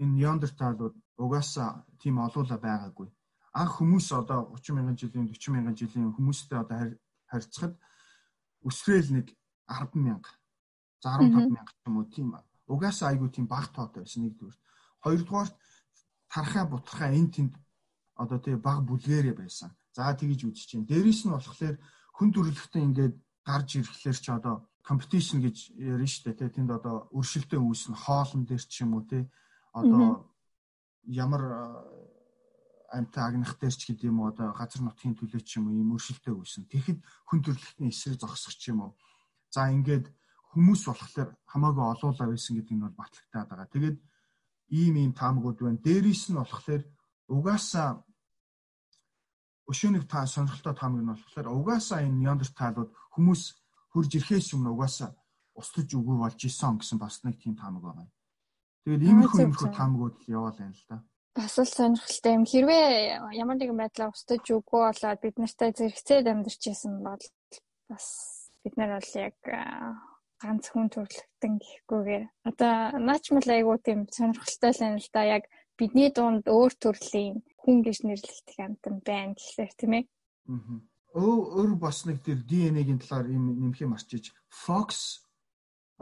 энэ 0.02 0.16
неандерталууд 0.16 0.94
угаасаа 1.20 1.84
тийм 2.00 2.18
олуула 2.24 2.56
байгаагүй. 2.56 3.08
Анх 3.52 3.72
хүмүүс 3.76 4.08
одоо 4.16 4.40
30 4.56 4.74
мянган 4.76 4.96
жилийн 4.96 5.28
40 5.28 5.52
мянган 5.54 5.76
жилийн 5.76 6.14
хүмүүстэй 6.16 6.58
одоо 6.58 6.96
харьцахад 7.30 7.74
өсрөөл 8.64 9.10
нэг 9.16 9.26
10 9.68 9.94
мянга 10.00 10.30
за 11.02 11.18
15 11.18 11.52
мянга 11.52 11.72
ч 11.72 11.80
юм 11.86 11.96
уу 11.96 12.06
тийм 12.08 12.28
угаасаа 12.70 13.10
айгүй 13.10 13.28
тийм 13.28 13.46
баг 13.46 13.66
тоотой 13.74 14.02
байсан 14.02 14.22
нэгдүгээр. 14.24 14.58
Хоёрдугаарт 15.04 15.54
тархаа 16.30 16.64
бутархаа 16.70 17.10
эн 17.12 17.28
тэнд 17.34 17.52
одоо 18.14 18.38
тийм 18.38 18.60
баг 18.60 18.80
бүлгэрээ 18.86 19.34
байсан. 19.34 19.70
За 19.92 20.14
тэгэж 20.14 20.40
үзэж 20.46 20.64
чинь. 20.68 20.86
Дээрээс 20.86 21.26
нь 21.26 21.34
болохоор 21.34 21.76
хүн 22.16 22.30
төрөлхтөн 22.30 22.86
ингээд 22.88 23.14
гарч 23.42 23.68
ирэхлээр 23.80 24.18
ч 24.24 24.26
одоо 24.30 24.54
competition 24.86 25.42
гэж 25.42 25.56
ярина 25.74 26.06
шүү 26.06 26.32
дээ. 26.38 26.54
Тэнд 26.54 26.70
одоо 26.70 27.10
өршөлтөө 27.18 27.60
үүснэ 27.60 27.96
хоолн 27.96 28.46
дээр 28.46 28.62
ч 28.62 28.86
юм 28.86 28.94
уу 28.94 29.04
те 29.10 29.26
одоо 29.72 30.30
ямар 31.06 31.42
амтай 32.90 33.22
агнах 33.22 33.54
дээр 33.58 33.74
ч 33.74 33.90
гэдэг 33.90 34.10
юм 34.10 34.20
уу 34.20 34.30
одоо 34.34 34.50
газар 34.52 34.82
нутгийн 34.82 35.14
төлөө 35.14 35.42
ч 35.46 35.58
юм 35.58 35.70
уу 35.70 35.78
ийм 35.78 35.94
өршөлтөө 35.94 36.34
үүснэ. 36.34 36.70
Тэгэхэд 36.70 36.98
хүн 37.30 37.40
төрөлхтний 37.46 37.90
эсрэг 37.94 38.18
зогсох 38.18 38.54
ч 38.58 38.74
юм 38.74 38.82
уу. 38.82 38.92
За 39.54 39.70
ингээд 39.70 40.10
хүмүүс 40.50 40.82
болохоор 40.90 41.30
хамаагүй 41.46 41.84
олуулаа 41.86 42.26
байсан 42.34 42.58
гэдэг 42.58 42.74
нь 42.74 42.82
бол 42.82 42.98
батлагтаад 42.98 43.48
байгаа. 43.48 43.68
Тэгээд 43.70 43.98
ийм 44.74 44.94
ийм 44.98 45.12
таамагуд 45.14 45.62
байна. 45.62 45.78
Дээрээс 45.78 46.34
нь 46.34 46.38
болохоор 46.38 46.82
угаасаа 47.30 48.02
өшөөнийг 49.70 50.04
та 50.10 50.26
сонирхолтой 50.26 50.74
таамаг 50.74 51.02
нь 51.02 51.10
болохоор 51.14 51.46
угаасаа 51.46 52.02
энэ 52.02 52.18
неандерталууд 52.26 52.90
хүмүүс 53.14 53.42
хурж 53.94 54.10
ирэхээс 54.18 54.58
өмнө 54.58 54.74
угаасаа 54.74 55.14
устж 55.54 55.90
үгүй 55.94 56.16
болж 56.18 56.38
исэн 56.42 56.78
гэсэн 56.78 56.98
бас 56.98 57.22
нэг 57.22 57.38
тийм 57.38 57.54
таамаг 57.54 57.82
байна. 57.86 58.10
Тэгээд 58.90 59.06
иймэрхүү 59.06 59.40
иймэрхүү 59.46 59.70
таамагуд 59.70 60.14
л 60.18 60.32
яваал 60.34 60.58
юм 60.66 60.74
л 60.74 60.82
да. 60.90 60.98
Бас 61.38 61.54
л 61.62 61.70
сонирхолтой 61.70 62.32
юм. 62.34 62.42
Хэрвээ 62.42 63.22
ямар 63.38 63.54
нэгэн 63.54 63.78
байдлаар 63.78 64.10
устж 64.10 64.50
үгүй 64.50 64.80
болоод 64.82 65.20
бид 65.22 65.36
нартай 65.38 65.70
зэрэгцээд 65.70 66.26
амьдарч 66.26 66.62
исэн 66.74 66.98
бол 67.06 67.22
бас 67.86 68.06
бид 68.66 68.74
нар 68.74 68.98
бол 68.98 69.12
яг 69.14 69.38
ганц 70.42 70.64
хүн 70.74 70.90
төрлөختөн 70.90 71.54
гэхгүйгээр 71.62 72.24
одоо 72.50 72.74
наачмал 72.98 73.46
айгуу 73.46 73.78
тийм 73.78 74.10
сонирхолтой 74.10 74.74
л 74.74 74.82
юм 74.82 74.98
л 74.98 75.10
да. 75.14 75.22
Яг 75.38 75.46
бидний 75.78 76.10
дунд 76.10 76.50
өөр 76.50 76.74
төрлийн 76.74 77.46
хүн 77.62 77.86
гэж 77.86 78.02
нэрлэгдэх 78.10 78.58
амтан 78.58 78.98
байна 79.06 79.38
гэхлээр 79.38 79.72
тийм 79.78 79.92
ээ. 80.02 80.04
Аа. 80.50 80.82
Өө 81.14 81.62
өөр 81.62 81.72
бас 81.78 82.10
нэг 82.10 82.26
тэр 82.26 82.42
ДНХ-гийн 82.42 82.98
талаар 82.98 83.30
юм 83.30 83.54
нэмэх 83.54 83.86
юм 83.86 83.94
арчиж 83.94 84.34
Fox 84.50 85.22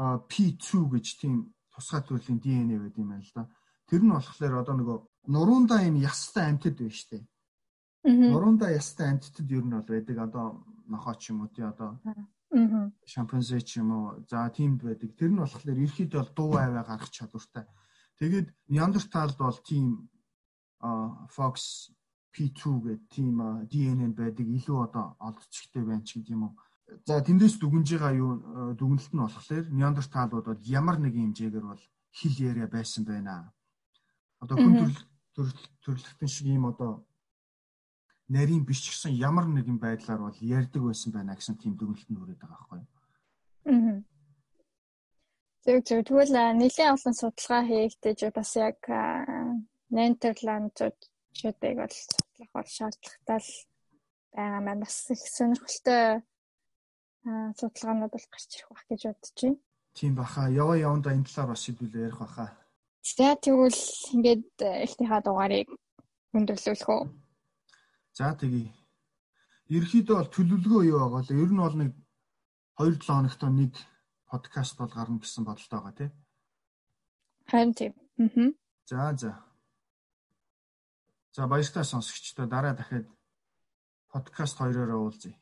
P2 0.00 0.88
гэж 0.88 1.06
тийм 1.20 1.52
тусгай 1.78 2.02
төрлийн 2.02 2.42
ДНХ 2.42 2.82
байд 2.82 2.96
юм 2.98 3.08
байна 3.14 3.22
л 3.22 3.34
да. 3.34 3.46
Тэр 3.86 4.02
нь 4.02 4.10
болохоор 4.10 4.54
одоо 4.58 4.74
нөгөө 4.74 4.98
нуруундаа 5.30 5.80
юм 5.86 5.96
ястай 6.02 6.44
амьтад 6.50 6.74
байна 6.74 6.98
штэ. 6.98 7.18
Нуруундаа 8.04 8.70
ястай 8.74 9.06
амьтад 9.14 9.46
ер 9.46 9.64
нь 9.64 9.74
бол 9.78 9.86
байдаг 9.86 10.16
одоо 10.18 10.46
нохоо 10.90 11.14
ч 11.14 11.30
юм 11.30 11.46
уу 11.46 11.50
тий 11.54 11.62
одоо 11.62 12.00
шампанзе 13.06 13.60
ч 13.62 13.78
юм 13.78 13.90
уу 13.94 14.04
за 14.26 14.50
тиймд 14.50 14.82
байдаг. 14.82 15.10
Тэр 15.14 15.30
нь 15.30 15.40
болохоор 15.40 15.78
ерхийд 15.78 16.12
бол 16.18 16.30
дуу 16.34 16.52
аваа 16.58 16.84
гаргах 16.84 17.14
чадвартай. 17.14 17.64
Тэгээд 18.18 18.48
Неандерталд 18.74 19.38
бол 19.38 19.58
тийм 19.62 20.10
Fox 21.30 21.94
P2 22.34 22.60
гэдэг 22.82 23.02
тийм 23.14 23.34
DNA 23.70 24.08
байдаг 24.14 24.46
илүү 24.46 24.78
одоо 24.86 25.16
олдчихтэй 25.18 25.82
байна 25.86 26.02
ч 26.02 26.18
гэдэг 26.18 26.34
юм 26.34 26.42
уу. 26.50 26.54
За 27.06 27.20
тэндээс 27.20 27.60
дүгнж 27.60 27.88
байгаа 27.92 28.12
юу 28.16 28.32
дүгнэлт 28.80 29.12
нь 29.12 29.20
болохоор 29.20 29.66
Неандерталууд 29.76 30.46
бол 30.48 30.62
ямар 30.78 30.96
нэг 31.00 31.14
хэмжээгээр 31.16 31.66
бол 31.68 31.82
хил 32.16 32.36
яриа 32.48 32.68
байсан 32.68 33.04
байна. 33.04 33.52
Одоо 34.40 34.56
хүн 34.56 34.96
төрлөختөн 35.84 36.30
шиг 36.32 36.46
ийм 36.48 36.64
одоо 36.72 37.04
нарийн 38.28 38.64
биш 38.64 38.80
гэсэн 38.88 39.12
ямар 39.28 39.46
нэгэн 39.48 39.78
байдлаар 39.80 40.20
бол 40.24 40.38
ярьдаг 40.40 40.82
байсан 40.84 41.12
байна 41.12 41.36
гэсэн 41.36 41.56
тийм 41.60 41.76
дүгнэлт 41.76 42.08
нь 42.08 42.20
өрөөд 42.20 42.40
байгаа 42.40 42.56
байхгүй 42.56 42.78
юу. 42.80 42.88
Аа. 43.68 44.00
Зөв 45.64 45.78
зөв. 45.84 46.00
Тэгвэл 46.08 46.36
нэлээд 46.60 46.92
олон 46.96 47.14
судалгаа 47.20 47.62
хийгдэж 47.68 48.18
бас 48.32 48.50
яг 48.56 48.80
Нидерландчуудыг 49.92 51.74
бол 51.80 51.92
судлах 51.92 52.50
бол 52.56 52.68
шаардлагатай 52.76 53.40
л 53.44 53.52
байгаа 54.32 54.60
маань 54.64 54.82
бас 54.84 54.96
их 55.12 55.22
сонирхолтой 55.36 56.24
судалгаанууд 57.58 58.12
бол 58.12 58.26
гарч 58.32 58.50
ирэх 58.56 58.68
байх 58.70 58.84
гэж 58.88 59.02
бодож 59.08 59.36
байна. 59.42 59.58
Тийм 59.94 60.14
баха. 60.14 60.42
Яваа 60.48 60.76
явандаа 60.78 61.12
энэ 61.14 61.26
талаар 61.28 61.50
бас 61.52 61.62
шийдвүлээ 61.64 62.06
ярих 62.08 62.20
баха. 62.20 62.46
За 63.02 63.34
тэгвэл 63.34 63.80
ингээд 64.14 64.46
эхнийхээ 64.84 65.20
дугаарыг 65.24 65.68
өндөрлүүлэх 66.36 66.88
үү? 66.88 67.02
За 68.18 68.34
тэгье. 68.36 68.74
Ерхийдөө 69.68 70.16
бол 70.16 70.30
төлөвлөгөө 70.34 70.82
юу 70.88 70.98
байгаа 71.02 71.22
л 71.24 71.42
ер 71.44 71.50
нь 71.52 71.62
бол 71.62 71.76
нэг 71.76 71.92
2-7 72.78 73.04
хоногт 73.04 73.42
нэг 73.42 73.74
подкаст 74.30 74.74
бол 74.78 74.92
гарна 74.92 75.18
гэсэн 75.20 75.44
бодолтой 75.44 75.78
байгаа 75.78 75.94
тий. 75.98 76.10
Харин 77.50 77.72
тийм. 77.74 77.92
Аа. 78.20 78.52
За 78.88 79.12
за. 79.16 79.32
За 81.32 81.46
баяртай 81.46 81.84
сонсогчдоо 81.84 82.46
дараа 82.46 82.74
дахиад 82.74 83.06
подкаст 84.12 84.58
хоёроор 84.58 84.90
уулзъя. 84.94 85.34